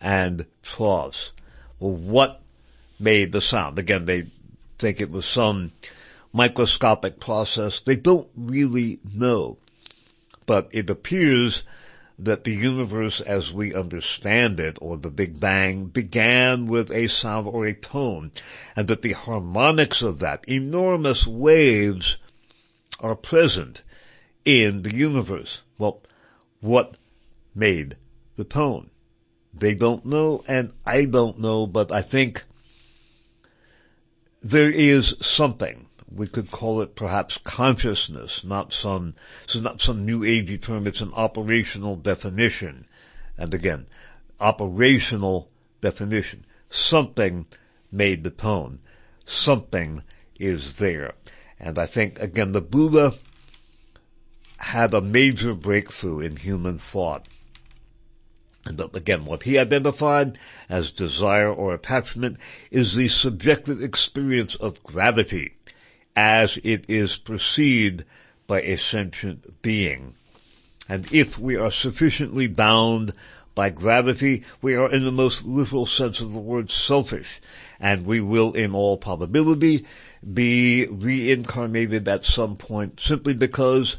[0.00, 1.32] and troughs.
[1.78, 2.40] Well, what
[2.98, 3.78] made the sound?
[3.78, 4.26] Again, they
[4.78, 5.72] think it was some
[6.32, 7.80] microscopic process.
[7.80, 9.58] They don't really know.
[10.46, 11.62] But it appears
[12.18, 17.48] that the universe as we understand it, or the Big Bang, began with a sound
[17.48, 18.30] or a tone,
[18.76, 22.16] and that the harmonics of that, enormous waves,
[23.00, 23.82] are present
[24.44, 25.62] in the universe.
[25.78, 26.02] Well,
[26.60, 26.96] what
[27.54, 27.96] made
[28.36, 28.90] the tone?
[29.52, 32.44] They don't know, and I don't know, but I think
[34.42, 39.14] there is something we could call it perhaps consciousness, not some,
[39.46, 42.86] this is not some new agey term, it's an operational definition.
[43.36, 43.86] And again,
[44.40, 45.50] operational
[45.80, 46.44] definition.
[46.70, 47.46] Something
[47.90, 48.80] made the tone.
[49.26, 50.02] Something
[50.38, 51.14] is there.
[51.58, 53.14] And I think again the Buddha
[54.56, 57.26] had a major breakthrough in human thought.
[58.66, 60.38] And again, what he identified
[60.70, 62.38] as desire or attachment
[62.70, 65.56] is the subjective experience of gravity
[66.16, 68.04] as it is perceived
[68.46, 70.14] by a sentient being.
[70.88, 73.12] And if we are sufficiently bound
[73.54, 77.40] by gravity, we are in the most literal sense of the word selfish,
[77.80, 79.86] and we will in all probability
[80.32, 83.96] be reincarnated at some point simply because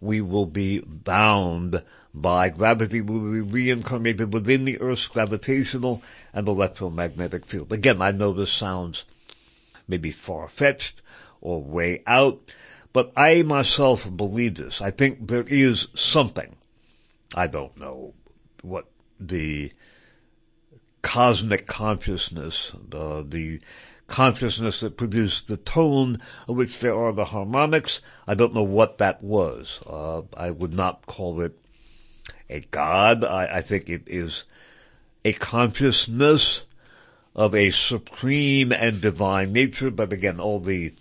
[0.00, 1.82] we will be bound
[2.14, 7.72] by gravity, we will be reincarnated within the Earth's gravitational and electromagnetic field.
[7.72, 9.04] Again, I know this sounds
[9.86, 11.02] maybe far-fetched,
[11.40, 12.40] or way out.
[12.92, 14.80] But I myself believe this.
[14.80, 16.56] I think there is something.
[17.34, 18.14] I don't know
[18.62, 18.86] what
[19.20, 19.72] the
[21.02, 23.60] cosmic consciousness, the, the
[24.06, 26.18] consciousness that produced the tone
[26.48, 28.00] of which there are the harmonics.
[28.26, 29.80] I don't know what that was.
[29.86, 31.58] Uh, I would not call it
[32.50, 33.22] a God.
[33.22, 34.44] I, I think it is
[35.24, 36.62] a consciousness
[37.34, 40.94] of a supreme and divine nature, but again, all the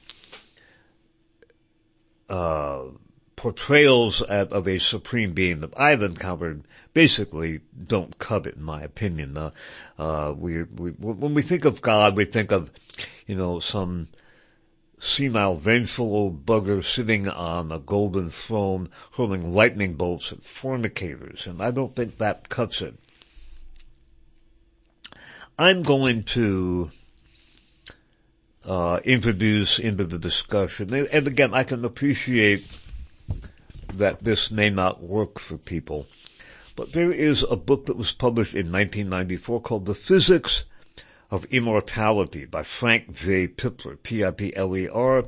[2.30, 2.84] uh,
[3.36, 6.64] portrayals of, a supreme being that I've encountered
[6.94, 9.38] basically don't cut it, in my opinion.
[9.38, 9.52] Uh,
[10.00, 12.72] uh, we, we, when we think of God, we think of,
[13.28, 14.08] you know, some
[15.00, 21.62] senile, vengeful old bugger sitting on a golden throne hurling lightning bolts at fornicators, and
[21.62, 22.96] I don't think that cuts it.
[25.60, 26.92] I'm going to
[28.68, 32.68] uh, introduce into the discussion, and again, I can appreciate
[33.94, 36.06] that this may not work for people,
[36.76, 40.66] but there is a book that was published in 1994 called The Physics
[41.32, 43.48] of Immortality by Frank J.
[43.48, 45.24] Tipler, T-I-P-L-E-R.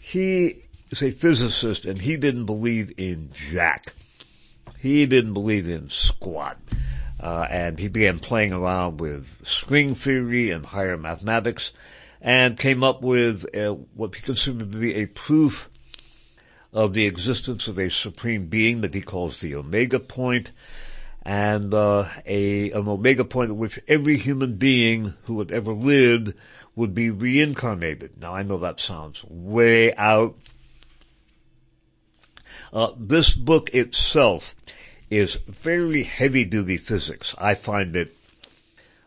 [0.00, 3.94] He is a physicist and he didn't believe in jack.
[4.78, 6.58] He didn't believe in squat.
[7.20, 11.72] Uh, and he began playing around with string theory and higher mathematics
[12.20, 13.46] and came up with
[13.94, 15.68] what he considered to be a proof
[16.72, 20.50] of the existence of a supreme being that he calls the omega point
[21.22, 26.32] and uh, a an omega point at which every human being who had ever lived
[26.74, 28.18] would be reincarnated.
[28.20, 30.38] Now I know that sounds way out.
[32.72, 34.54] Uh, this book itself
[35.10, 37.34] is very heavy duty physics.
[37.36, 38.14] I find it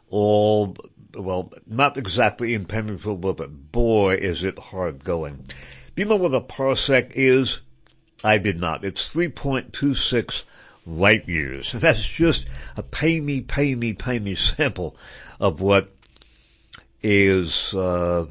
[0.10, 0.76] all,
[1.16, 5.46] well, not exactly in impenetrable, but boy is it hard going.
[5.96, 7.60] Do you know what a parsec is?
[8.24, 8.86] I did not.
[8.86, 10.44] It's 3.26
[10.86, 11.74] light years.
[11.74, 12.46] And that's just
[12.78, 14.96] a pay me, pay me, pay me sample
[15.40, 15.92] of what
[17.02, 18.26] is, uh,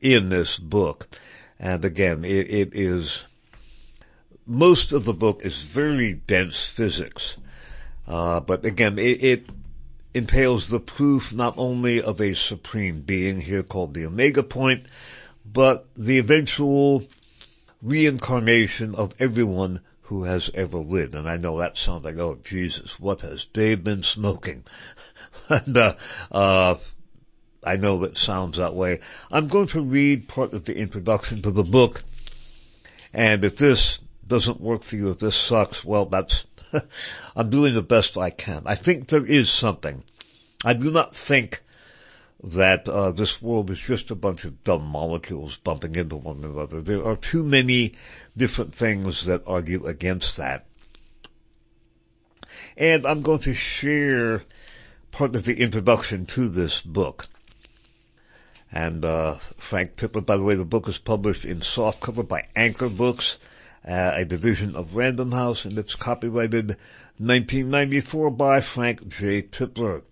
[0.00, 1.08] in this book.
[1.58, 3.22] And again, it, it is
[4.48, 7.36] most of the book is very dense physics.
[8.06, 9.50] Uh, but again, it, it,
[10.14, 14.86] entails the proof not only of a supreme being here called the Omega Point,
[15.44, 17.04] but the eventual
[17.82, 21.14] reincarnation of everyone who has ever lived.
[21.14, 24.64] And I know that sounds like, oh Jesus, what has Dave been smoking?
[25.48, 25.94] and, uh,
[26.32, 26.76] uh,
[27.62, 29.00] I know that sounds that way.
[29.30, 32.04] I'm going to read part of the introduction to the book.
[33.12, 36.44] And if this doesn't work for you, if this sucks, well, that's,
[37.36, 38.62] I'm doing the best I can.
[38.66, 40.04] I think there is something.
[40.64, 41.62] I do not think
[42.42, 46.80] that uh, this world is just a bunch of dumb molecules bumping into one another.
[46.80, 47.94] There are too many
[48.36, 50.66] different things that argue against that.
[52.76, 54.44] And I'm going to share
[55.10, 57.26] part of the introduction to this book.
[58.70, 62.88] And uh, Frank Tipler, by the way, the book is published in softcover by Anchor
[62.88, 63.36] Books
[63.88, 66.76] uh, a division of Random House, and it's copyrighted
[67.16, 69.42] 1994 by Frank J.
[69.42, 70.02] Tipler.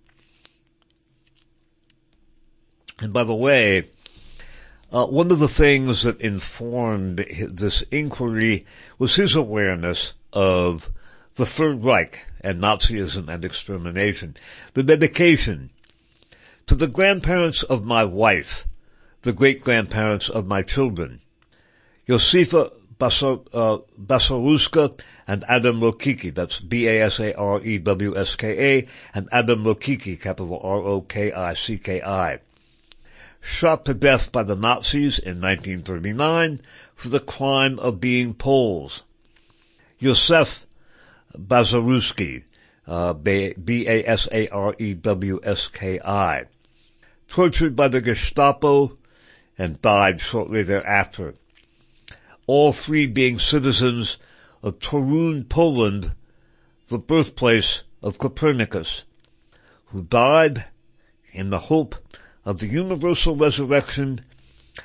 [2.99, 3.91] And by the way,
[4.91, 7.19] uh, one of the things that informed
[7.51, 8.65] this inquiry
[8.99, 10.91] was his awareness of
[11.35, 14.37] the Third Reich and Nazism and extermination,
[14.73, 15.71] the dedication
[16.67, 18.67] to the grandparents of my wife,
[19.21, 21.21] the great-grandparents of my children,
[22.09, 24.95] Josefa Basarewska uh,
[25.27, 26.35] and Adam Rokicki.
[26.35, 27.29] That's B-A-S-A-R-E-W-S-K-A
[29.15, 32.41] and Adam Rokicki, capital R-O-K-I-C-K-I.
[33.41, 36.61] Shot to death by the Nazis in 1939
[36.95, 39.03] for the crime of being Poles.
[40.01, 40.65] Jozef
[41.37, 42.45] Basarewski,
[42.87, 44.05] uh, B-A-S-A-R-E-W-S-K-I.
[47.29, 48.97] Tortured by the Gestapo
[49.59, 51.35] and died shortly thereafter
[52.47, 54.17] all three being citizens
[54.63, 56.13] of Torun, Poland,
[56.89, 59.03] the birthplace of Copernicus,
[59.87, 60.67] who died
[61.33, 61.97] in the hope
[62.45, 64.25] of the universal resurrection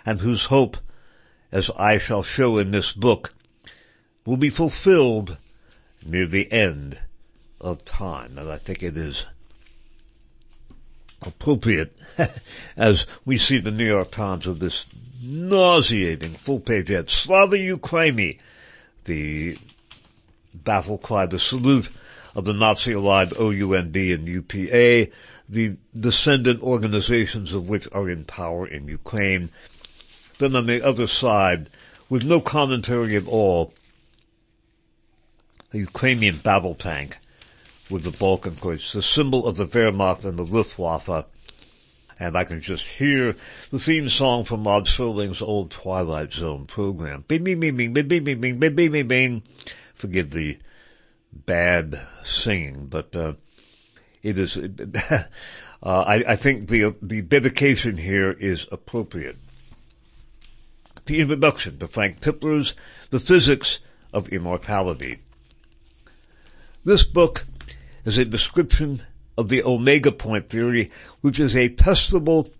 [0.05, 0.77] and whose hope,
[1.51, 3.33] as I shall show in this book,
[4.25, 5.37] will be fulfilled
[6.05, 6.99] near the end
[7.59, 8.37] of time.
[8.37, 9.27] And I think it is
[11.21, 11.95] appropriate
[12.77, 14.85] as we see the New York Times of this
[15.21, 17.09] nauseating full page ad.
[17.09, 18.39] Slava Ukraini,
[19.05, 19.57] the
[20.53, 21.89] battle cry, the salute
[22.35, 25.11] of the Nazi-allied OUNB and UPA,
[25.49, 29.49] the descendant organizations of which are in power in Ukraine.
[30.39, 31.69] Then on the other side,
[32.09, 33.73] with no commentary at all,
[35.73, 37.17] a Ukrainian battle tank
[37.89, 41.25] with the Balkenkreuz, the symbol of the Wehrmacht and the Luftwaffe,
[42.21, 43.35] and I can just hear
[43.71, 47.25] the theme song from Rod Serling's old Twilight Zone program.
[47.27, 49.43] Bing, bing, bing, bing, bing, bing, bing, bing, bing, bing, bing, bing.
[49.95, 50.59] Forgive the
[51.33, 53.33] bad singing, but, uh,
[54.21, 55.23] it is, uh,
[55.81, 59.37] I, I think the, the dedication here is appropriate.
[61.05, 62.75] The introduction to Frank Tipler's
[63.09, 63.79] The Physics
[64.13, 65.23] of Immortality.
[66.85, 67.47] This book
[68.05, 69.01] is a description
[69.37, 72.51] of the omega point theory, which is a testable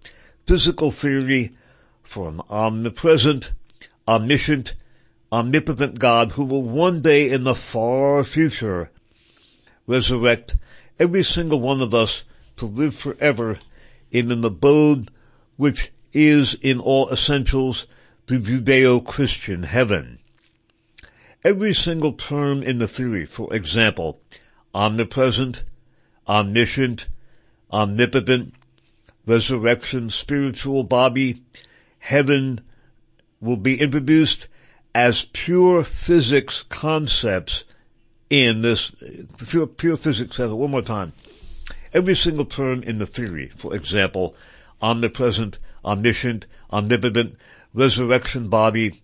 [0.47, 1.55] physical theory
[2.03, 3.51] for an omnipresent,
[4.07, 4.73] omniscient,
[5.31, 8.91] omnipotent God who will one day in the far future
[9.87, 10.55] resurrect
[10.99, 12.23] every single one of us
[12.57, 13.59] to live forever
[14.11, 15.09] in an abode
[15.55, 17.85] which is in all essentials
[18.27, 20.19] the Judeo-Christian heaven.
[21.43, 24.21] Every single term in the theory, for example,
[24.73, 25.63] omnipresent,
[26.27, 27.07] omniscient,
[27.71, 28.53] omnipotent,
[29.25, 31.43] resurrection, spiritual body,
[31.99, 32.61] heaven
[33.39, 34.47] will be introduced
[34.93, 37.63] as pure physics concepts
[38.29, 38.91] in this
[39.47, 40.37] pure, pure physics.
[40.37, 41.13] One more time.
[41.93, 44.35] Every single term in the theory, for example,
[44.81, 47.35] omnipresent, omniscient, omnipotent,
[47.73, 49.01] resurrection body,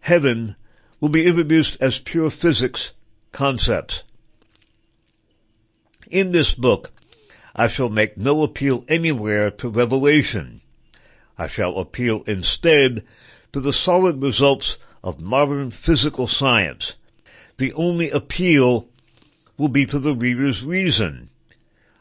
[0.00, 0.56] heaven
[1.00, 2.92] will be introduced as pure physics
[3.32, 4.04] concepts.
[6.12, 6.90] In this book,
[7.56, 10.60] I shall make no appeal anywhere to revelation.
[11.38, 13.02] I shall appeal instead
[13.54, 16.96] to the solid results of modern physical science.
[17.56, 18.90] The only appeal
[19.56, 21.30] will be to the reader's reason.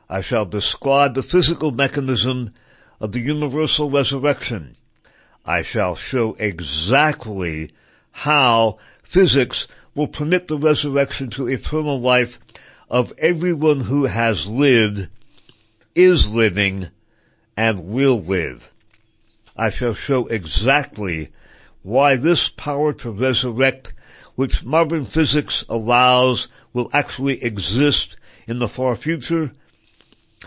[0.10, 2.54] I shall describe the physical mechanism
[3.00, 4.76] of the universal resurrection.
[5.46, 7.72] I shall show exactly
[8.12, 12.40] how physics will permit the resurrection to eternal life
[12.92, 15.08] of everyone who has lived,
[15.96, 16.90] is living,
[17.56, 18.70] and will live.
[19.56, 21.30] I shall show exactly
[21.84, 23.94] why this power to resurrect,
[24.36, 29.54] which modern physics allows, will actually exist in the far future,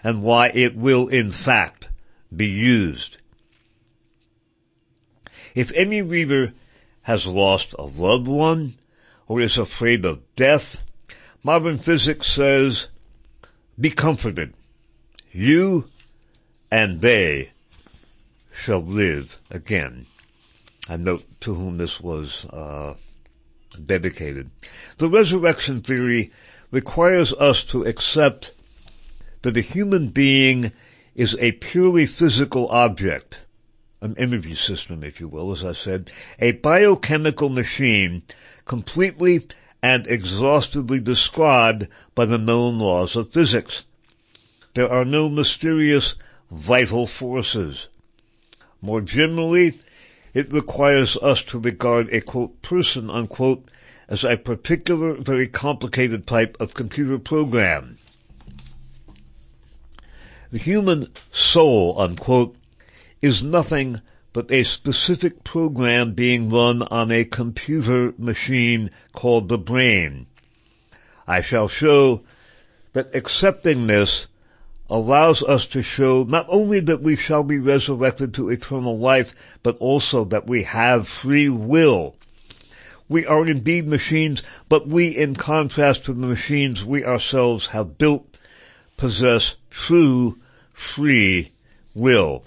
[0.03, 1.89] and why it will in fact
[2.35, 3.17] be used.
[5.55, 6.53] If any reader
[7.03, 8.75] has lost a loved one
[9.27, 10.83] or is afraid of death,
[11.45, 12.89] modern physics says,
[13.79, 14.55] be comforted.
[15.31, 15.89] You
[16.71, 17.53] and they
[18.53, 20.07] shall live again.
[20.89, 22.95] I note to whom this was uh,
[23.85, 24.51] dedicated.
[24.97, 26.33] The resurrection theory
[26.71, 28.53] requires us to accept
[29.43, 30.73] that a human being
[31.15, 33.39] is a purely physical object,
[34.01, 38.23] an energy system, if you will, as I said, a biochemical machine
[38.65, 39.47] completely
[39.85, 43.85] and exhaustively described by the known laws of physics.
[44.73, 46.15] There are no mysterious
[46.51, 47.89] vital forces.
[48.81, 49.79] More generally,
[50.33, 53.69] it requires us to regard a quote person unquote
[54.09, 57.99] as a particular very complicated type of computer program.
[60.51, 62.57] The human soul unquote
[63.21, 64.01] is nothing
[64.35, 70.27] but a specific program being run on a computer machine called the brain.
[71.27, 72.23] I shall show
[72.95, 74.27] that accepting this
[74.91, 79.79] allows us to show not only that we shall be resurrected to eternal life, but
[79.79, 82.17] also that we have free will.
[83.09, 88.27] We are indeed machines, but we, in contrast to the machines we ourselves have built,
[88.97, 90.41] possess true
[90.73, 91.53] free
[91.95, 92.45] will.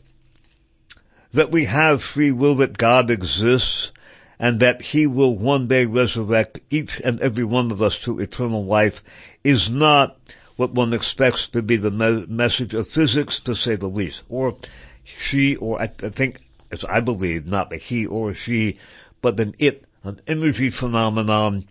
[1.33, 3.91] That we have free will, that God exists,
[4.39, 8.65] and that He will one day resurrect each and every one of us to eternal
[8.65, 9.03] life
[9.43, 10.17] is not
[10.55, 14.23] what one expects to be the me- message of physics, to say the least.
[14.29, 14.57] Or
[15.03, 18.79] she, or I, I think, as I believe, not a he or a she,
[19.21, 21.65] but an it, an energy phenomenon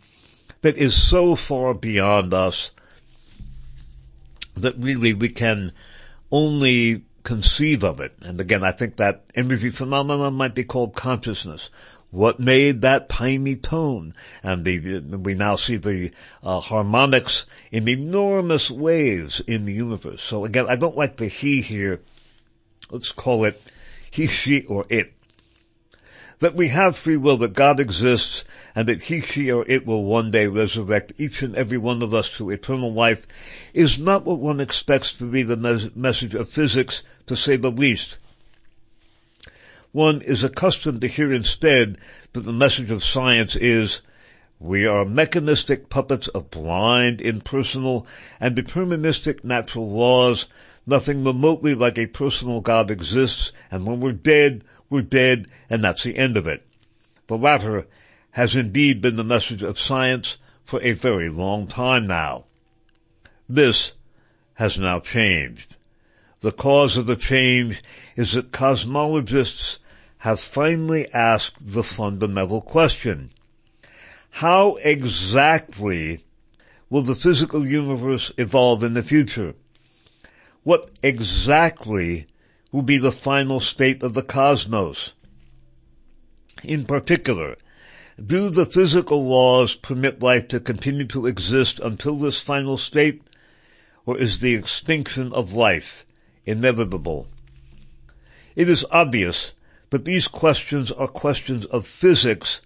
[0.63, 2.71] that is so far beyond us
[4.57, 5.73] that really we can
[6.31, 8.15] only conceive of it.
[8.23, 11.69] And again, I think that energy phenomenon might be called consciousness
[12.11, 14.15] what made that tiny tone?
[14.43, 16.13] And the, we now see the
[16.43, 20.23] uh, harmonics in enormous waves in the universe.
[20.23, 22.01] So again, I don't like the he here.
[22.91, 23.61] Let's call it
[24.11, 25.13] he, she, or it.
[26.39, 30.05] That we have free will, that God exists, and that he, she, or it will
[30.05, 33.27] one day resurrect each and every one of us to eternal life
[33.75, 37.71] is not what one expects to be the mes- message of physics, to say the
[37.71, 38.17] least
[39.97, 41.97] one is accustomed to hear instead
[42.35, 44.03] that the message of science is
[44.61, 48.07] we are mechanistic puppets of blind, impersonal,
[48.39, 50.49] and deterministic natural laws.
[50.87, 56.03] Nothing remotely like a personal God exists, and when we're dead, we're dead, and that's
[56.03, 56.67] the end of it.
[57.29, 57.87] The latter
[58.33, 62.45] has indeed been the message of science for a very long time now.
[63.49, 63.93] This
[64.55, 65.76] has now changed.
[66.47, 67.83] The cause of the change
[68.15, 69.79] is that cosmologists
[70.19, 73.31] have finally asked the fundamental question.
[74.31, 76.25] How exactly
[76.89, 79.57] will the physical universe evolve in the future?
[80.63, 82.29] What exactly
[82.71, 85.15] will be the final state of the cosmos?
[86.63, 87.57] In particular,
[88.25, 93.23] do the physical laws permit life to continue to exist until this final state,
[94.05, 96.06] or is the extinction of life
[96.47, 97.29] inevitable.
[98.55, 99.53] It is obvious
[99.91, 102.61] that these questions are questions of physics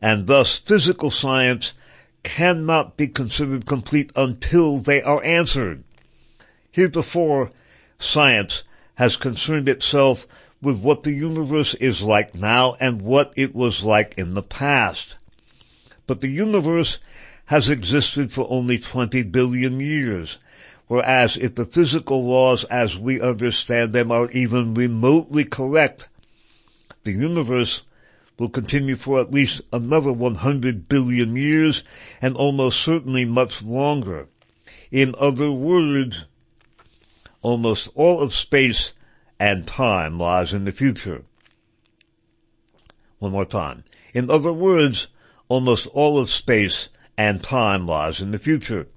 [0.00, 1.72] and thus physical science
[2.22, 5.84] cannot be considered complete until they are answered.
[6.70, 7.50] Heretofore,
[7.98, 8.62] science
[8.94, 10.26] has concerned itself
[10.62, 15.16] with what the universe is like now and what it was like in the past.
[16.06, 16.98] But the universe
[17.46, 20.38] has existed for only 20 billion years,
[20.90, 26.08] whereas if the physical laws as we understand them are even remotely correct,
[27.04, 27.82] the universe
[28.36, 31.84] will continue for at least another 100 billion years
[32.20, 34.26] and almost certainly much longer.
[34.90, 36.24] In other words,
[37.40, 38.92] almost all of space
[39.38, 41.22] and time lies in the future.
[43.20, 43.84] One more time.
[44.12, 45.06] In other words,
[45.48, 48.88] almost all of space and time lies in the future.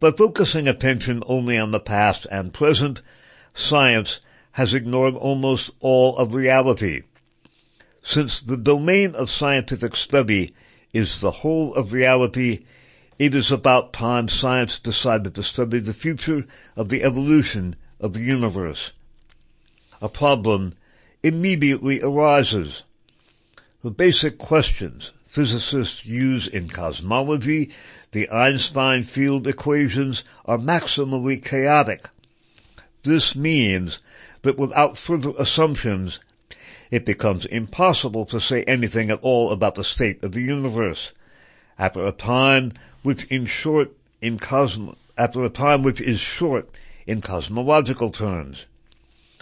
[0.00, 3.02] By focusing attention only on the past and present,
[3.52, 4.20] science
[4.52, 7.02] has ignored almost all of reality.
[8.02, 10.54] Since the domain of scientific study
[10.94, 12.64] is the whole of reality,
[13.18, 16.46] it is about time science decided to study the future
[16.76, 18.92] of the evolution of the universe.
[20.00, 20.76] A problem
[21.22, 22.84] immediately arises.
[23.82, 27.70] The basic questions physicists use in cosmology,
[28.10, 32.08] the Einstein field equations, are maximally chaotic.
[33.04, 34.00] This means
[34.42, 36.18] that without further assumptions,
[36.90, 41.12] it becomes impossible to say anything at all about the state of the universe.
[41.78, 42.72] After a time
[43.04, 46.68] which in short, in cosmo, after a time which is short
[47.06, 48.66] in cosmological terms.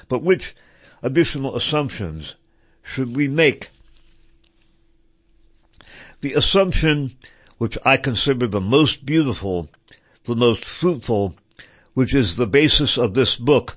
[0.09, 0.55] But which
[1.03, 2.35] additional assumptions
[2.83, 3.71] should we make?
[6.21, 7.17] The assumption
[7.59, 9.69] which I consider the most beautiful,
[10.25, 11.35] the most fruitful,
[11.95, 13.77] which is the basis of this book,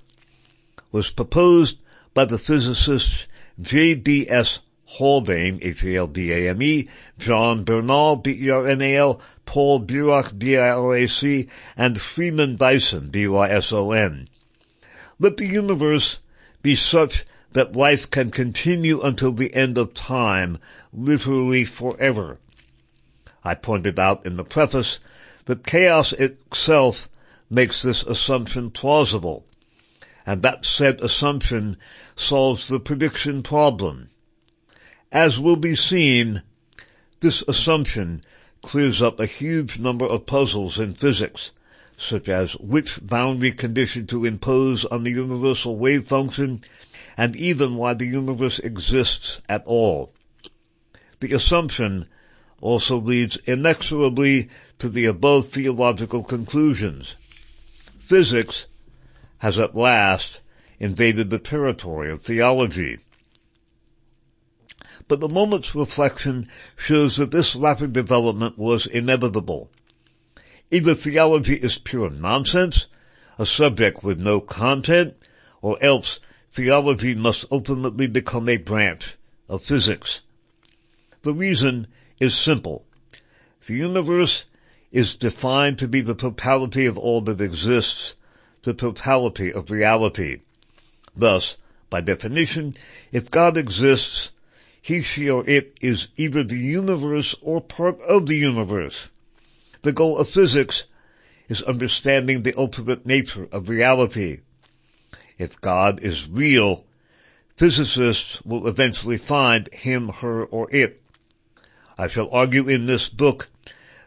[0.91, 1.77] was proposed
[2.13, 3.25] by the physicists
[3.59, 4.59] J.B.S.
[4.85, 14.27] Haldane, H-A-L-D-A-N-E, John Bernal, B-E-R-N-A-L, Paul Dirac, D-I-R-A-C, and Freeman Dyson, D-Y-S-O-N.
[15.19, 16.19] Let the universe
[16.61, 20.57] be such that life can continue until the end of time,
[20.93, 22.39] literally forever.
[23.43, 24.99] I pointed out in the preface
[25.45, 27.09] that chaos itself
[27.49, 29.45] makes this assumption plausible
[30.25, 31.77] and that said assumption
[32.15, 34.09] solves the prediction problem.
[35.11, 36.43] As will be seen,
[37.19, 38.23] this assumption
[38.61, 41.51] clears up a huge number of puzzles in physics,
[41.97, 46.61] such as which boundary condition to impose on the universal wave function,
[47.17, 50.13] and even why the universe exists at all.
[51.22, 52.07] The assumption
[52.61, 54.49] also leads inexorably
[54.80, 57.15] to the above theological conclusions.
[57.99, 58.65] Physics
[59.38, 60.41] has at last
[60.80, 62.97] invaded the territory of theology.
[65.07, 69.69] But the moment's reflection shows that this rapid development was inevitable.
[70.72, 72.88] Either theology is pure nonsense,
[73.38, 75.13] a subject with no content,
[75.61, 76.19] or else
[76.51, 79.17] theology must ultimately become a branch
[79.47, 80.22] of physics.
[81.24, 81.88] The reason
[82.19, 82.86] is simple.
[83.65, 84.45] The universe
[84.91, 88.15] is defined to be the totality of all that exists,
[88.63, 90.41] the totality of reality.
[91.15, 91.57] Thus,
[91.89, 92.76] by definition,
[93.11, 94.30] if God exists,
[94.82, 99.09] he, she, or it is either the universe or part of the universe.
[99.84, 100.86] The goal of physics
[101.47, 104.39] is understanding the ultimate nature of reality.
[105.38, 106.86] If God is real,
[107.55, 111.00] physicists will eventually find him, her, or it.
[111.97, 113.49] I shall argue in this book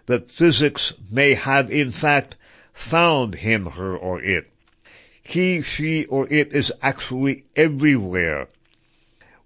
[0.06, 2.36] that physics may have in fact
[2.72, 4.50] found him, her, or it.
[5.22, 8.48] He, she, or it is actually everywhere.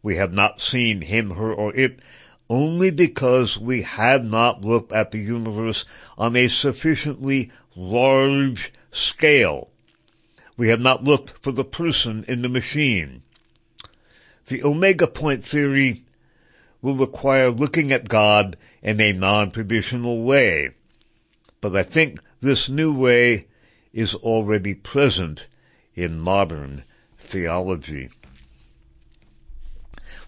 [0.02, 2.00] We have not seen him, her, or it
[2.50, 5.84] only because we have not looked at the universe
[6.16, 9.68] on a sufficiently large scale.
[10.56, 13.22] We have not looked for the person in the machine.
[14.46, 16.04] The omega point theory
[16.80, 20.70] will require looking at God in a non-traditional way.
[21.60, 23.48] But I think this new way
[23.92, 25.46] is already present
[25.94, 26.84] in modern
[27.18, 28.10] theology.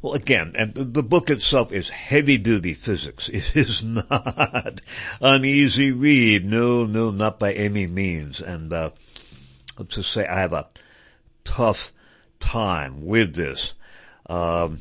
[0.03, 3.29] Well, again, and the book itself is heavy duty physics.
[3.33, 4.81] It is not
[5.21, 6.45] an easy read.
[6.45, 8.41] No, no, not by any means.
[8.41, 8.91] And, uh,
[9.79, 10.69] let's just say I have a
[11.45, 11.93] tough
[12.41, 13.75] time with this.
[14.27, 14.81] Um,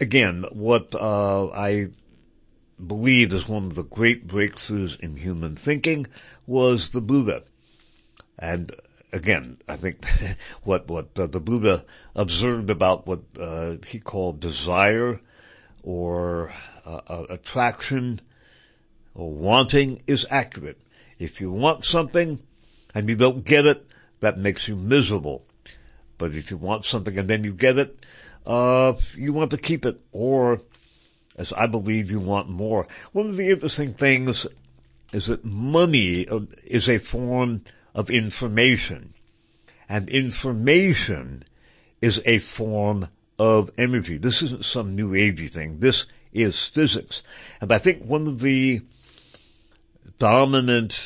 [0.00, 1.88] again, what, uh, I
[2.84, 6.06] believe is one of the great breakthroughs in human thinking
[6.46, 7.42] was the Buddha.
[8.38, 8.72] And
[9.12, 10.04] again, I think
[10.62, 11.84] what what uh, the Buddha
[12.14, 15.20] observed about what uh, he called desire
[15.82, 16.52] or
[16.84, 18.20] uh, attraction
[19.14, 20.80] or wanting is accurate.
[21.18, 22.40] If you want something
[22.94, 23.84] and you don't get it,
[24.20, 25.44] that makes you miserable.
[26.16, 28.04] But if you want something and then you get it,
[28.48, 30.60] uh, you want to keep it, or
[31.36, 32.88] as I believe you want more.
[33.12, 34.46] One of the interesting things
[35.12, 37.62] is that money uh, is a form
[37.94, 39.12] of information.
[39.88, 41.44] And information
[42.00, 44.16] is a form of energy.
[44.16, 45.80] This isn't some new agey thing.
[45.80, 47.22] This is physics.
[47.60, 48.80] And I think one of the
[50.18, 50.98] dominant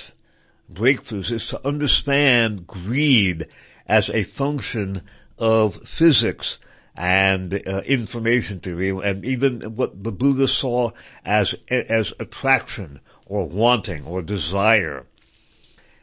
[0.73, 3.49] breakthroughs is to understand greed
[3.87, 5.03] as a function
[5.39, 6.59] of physics
[6.95, 10.91] and uh, information theory and even what the Buddha saw
[11.25, 15.07] as as attraction or wanting or desire.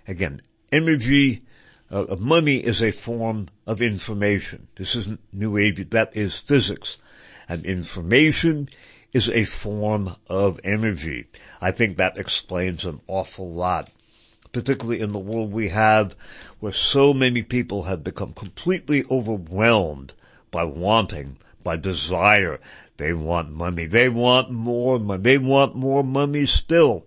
[0.07, 1.43] Again, energy
[1.91, 4.67] uh, money is a form of information.
[4.75, 6.97] This isn't new age, that is physics.
[7.47, 8.69] And information
[9.13, 11.27] is a form of energy.
[11.61, 13.89] I think that explains an awful lot
[14.51, 16.15] particularly in the world we have
[16.59, 20.11] where so many people have become completely overwhelmed
[20.51, 22.59] by wanting, by desire.
[22.97, 23.85] They want money.
[23.85, 25.21] They want more money.
[25.21, 27.05] They want more money still.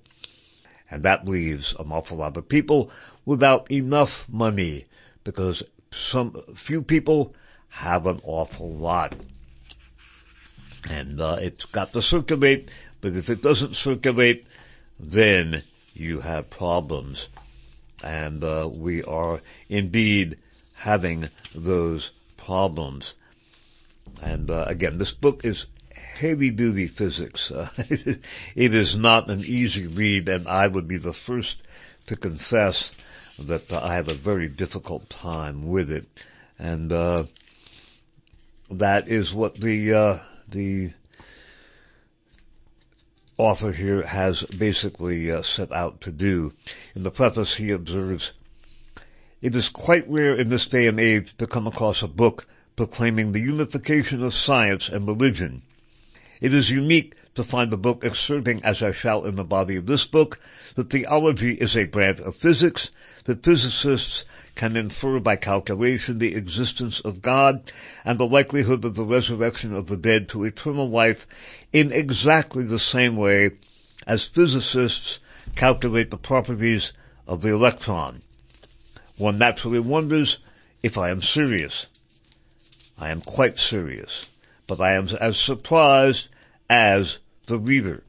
[0.90, 2.90] And that leaves an awful lot of people
[3.24, 4.86] without enough money
[5.24, 7.34] because some few people
[7.68, 9.14] have an awful lot.
[10.88, 12.68] And uh, it's got to circulate,
[13.00, 14.46] but if it doesn't circulate,
[14.98, 15.62] then
[15.94, 17.28] you have problems.
[18.02, 20.38] And uh, we are indeed
[20.74, 23.14] having those problems.
[24.22, 27.50] And uh, again, this book is heavy duty physics.
[27.50, 27.68] Uh,
[28.54, 31.60] it is not an easy read, and I would be the first
[32.06, 32.92] to confess
[33.38, 36.06] that uh, I have a very difficult time with it.
[36.56, 37.24] And uh,
[38.70, 40.18] that is what the uh,
[40.48, 40.92] the
[43.36, 46.52] author here has basically uh, set out to do.
[46.94, 48.30] In the preface, he observes,
[49.40, 52.46] "It is quite rare in this day and age to come across a book
[52.76, 55.62] proclaiming the unification of science and religion.
[56.40, 59.86] It is unique to find the book asserting, as I shall in the body of
[59.86, 60.38] this book,
[60.74, 62.90] that theology is a branch of physics,
[63.24, 67.70] that physicists can infer by calculation the existence of God
[68.04, 71.26] and the likelihood of the resurrection of the dead to eternal life
[71.72, 73.52] in exactly the same way
[74.06, 75.18] as physicists
[75.56, 76.92] calculate the properties
[77.26, 78.22] of the electron.
[79.16, 80.38] One naturally wonders
[80.82, 81.86] if I am serious.
[82.98, 84.26] I am quite serious,
[84.66, 86.28] but I am as surprised
[86.68, 88.04] as the reader.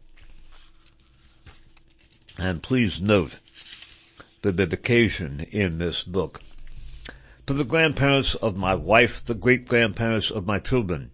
[2.37, 3.33] And please note
[4.41, 6.41] the dedication in this book.
[7.47, 11.11] To the grandparents of my wife, the great grandparents of my children,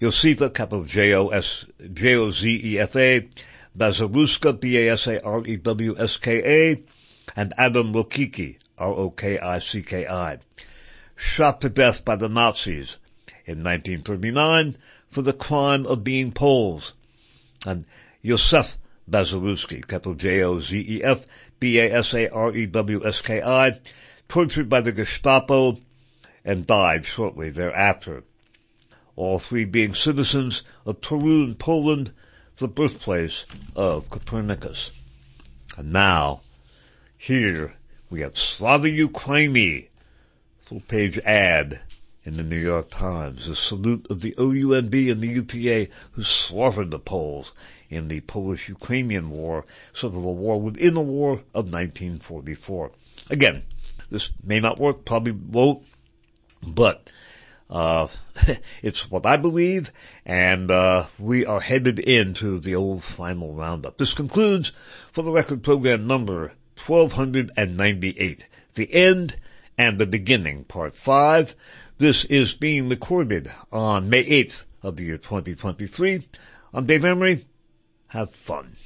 [0.00, 3.28] Josefa, capital J-O-S, J-O-Z-E-F-A,
[3.76, 5.22] Basarewska, B-A-S-A-R-E-W-S-K-A,
[7.34, 10.38] and Adam Rokicki, R-O-K-I-C-K-I,
[11.16, 12.98] shot to death by the Nazis
[13.44, 14.76] in 1939
[15.08, 16.92] for the crime of being Poles.
[17.64, 17.86] And
[18.24, 18.76] Jozef
[19.10, 21.26] Basarewski, capital J-O-Z-E-F,
[21.58, 22.60] B-A-S-A-R-E-W-S-K-I,
[24.28, 25.78] tortured by the Gestapo
[26.44, 28.22] and died shortly thereafter.
[29.16, 32.12] All three being citizens of Torun, Poland,
[32.58, 34.90] the birthplace of Copernicus.
[35.76, 36.42] And now,
[37.16, 37.76] here
[38.10, 39.88] we have Slava Ukraini,
[40.66, 41.80] full page ad
[42.24, 46.90] in the New York Times, a salute of the OUNB and the UPA who slaughtered
[46.90, 47.52] the Poles
[47.88, 49.64] in the Polish-Ukrainian War,
[49.94, 52.90] sort of a war within a war of 1944.
[53.30, 53.62] Again,
[54.10, 55.84] this may not work, probably won't,
[56.60, 57.08] but
[57.70, 58.08] uh,
[58.82, 59.92] it's what I believe,
[60.24, 63.98] and uh, we are headed into the old final roundup.
[63.98, 64.72] This concludes,
[65.12, 66.54] for the record program number
[66.84, 69.36] 1298, the end
[69.78, 71.54] and the beginning, part five.
[71.98, 76.26] This is being recorded on May 8th of the year 2023.
[76.72, 77.46] I'm Dave Emory.
[78.08, 78.76] Have fun.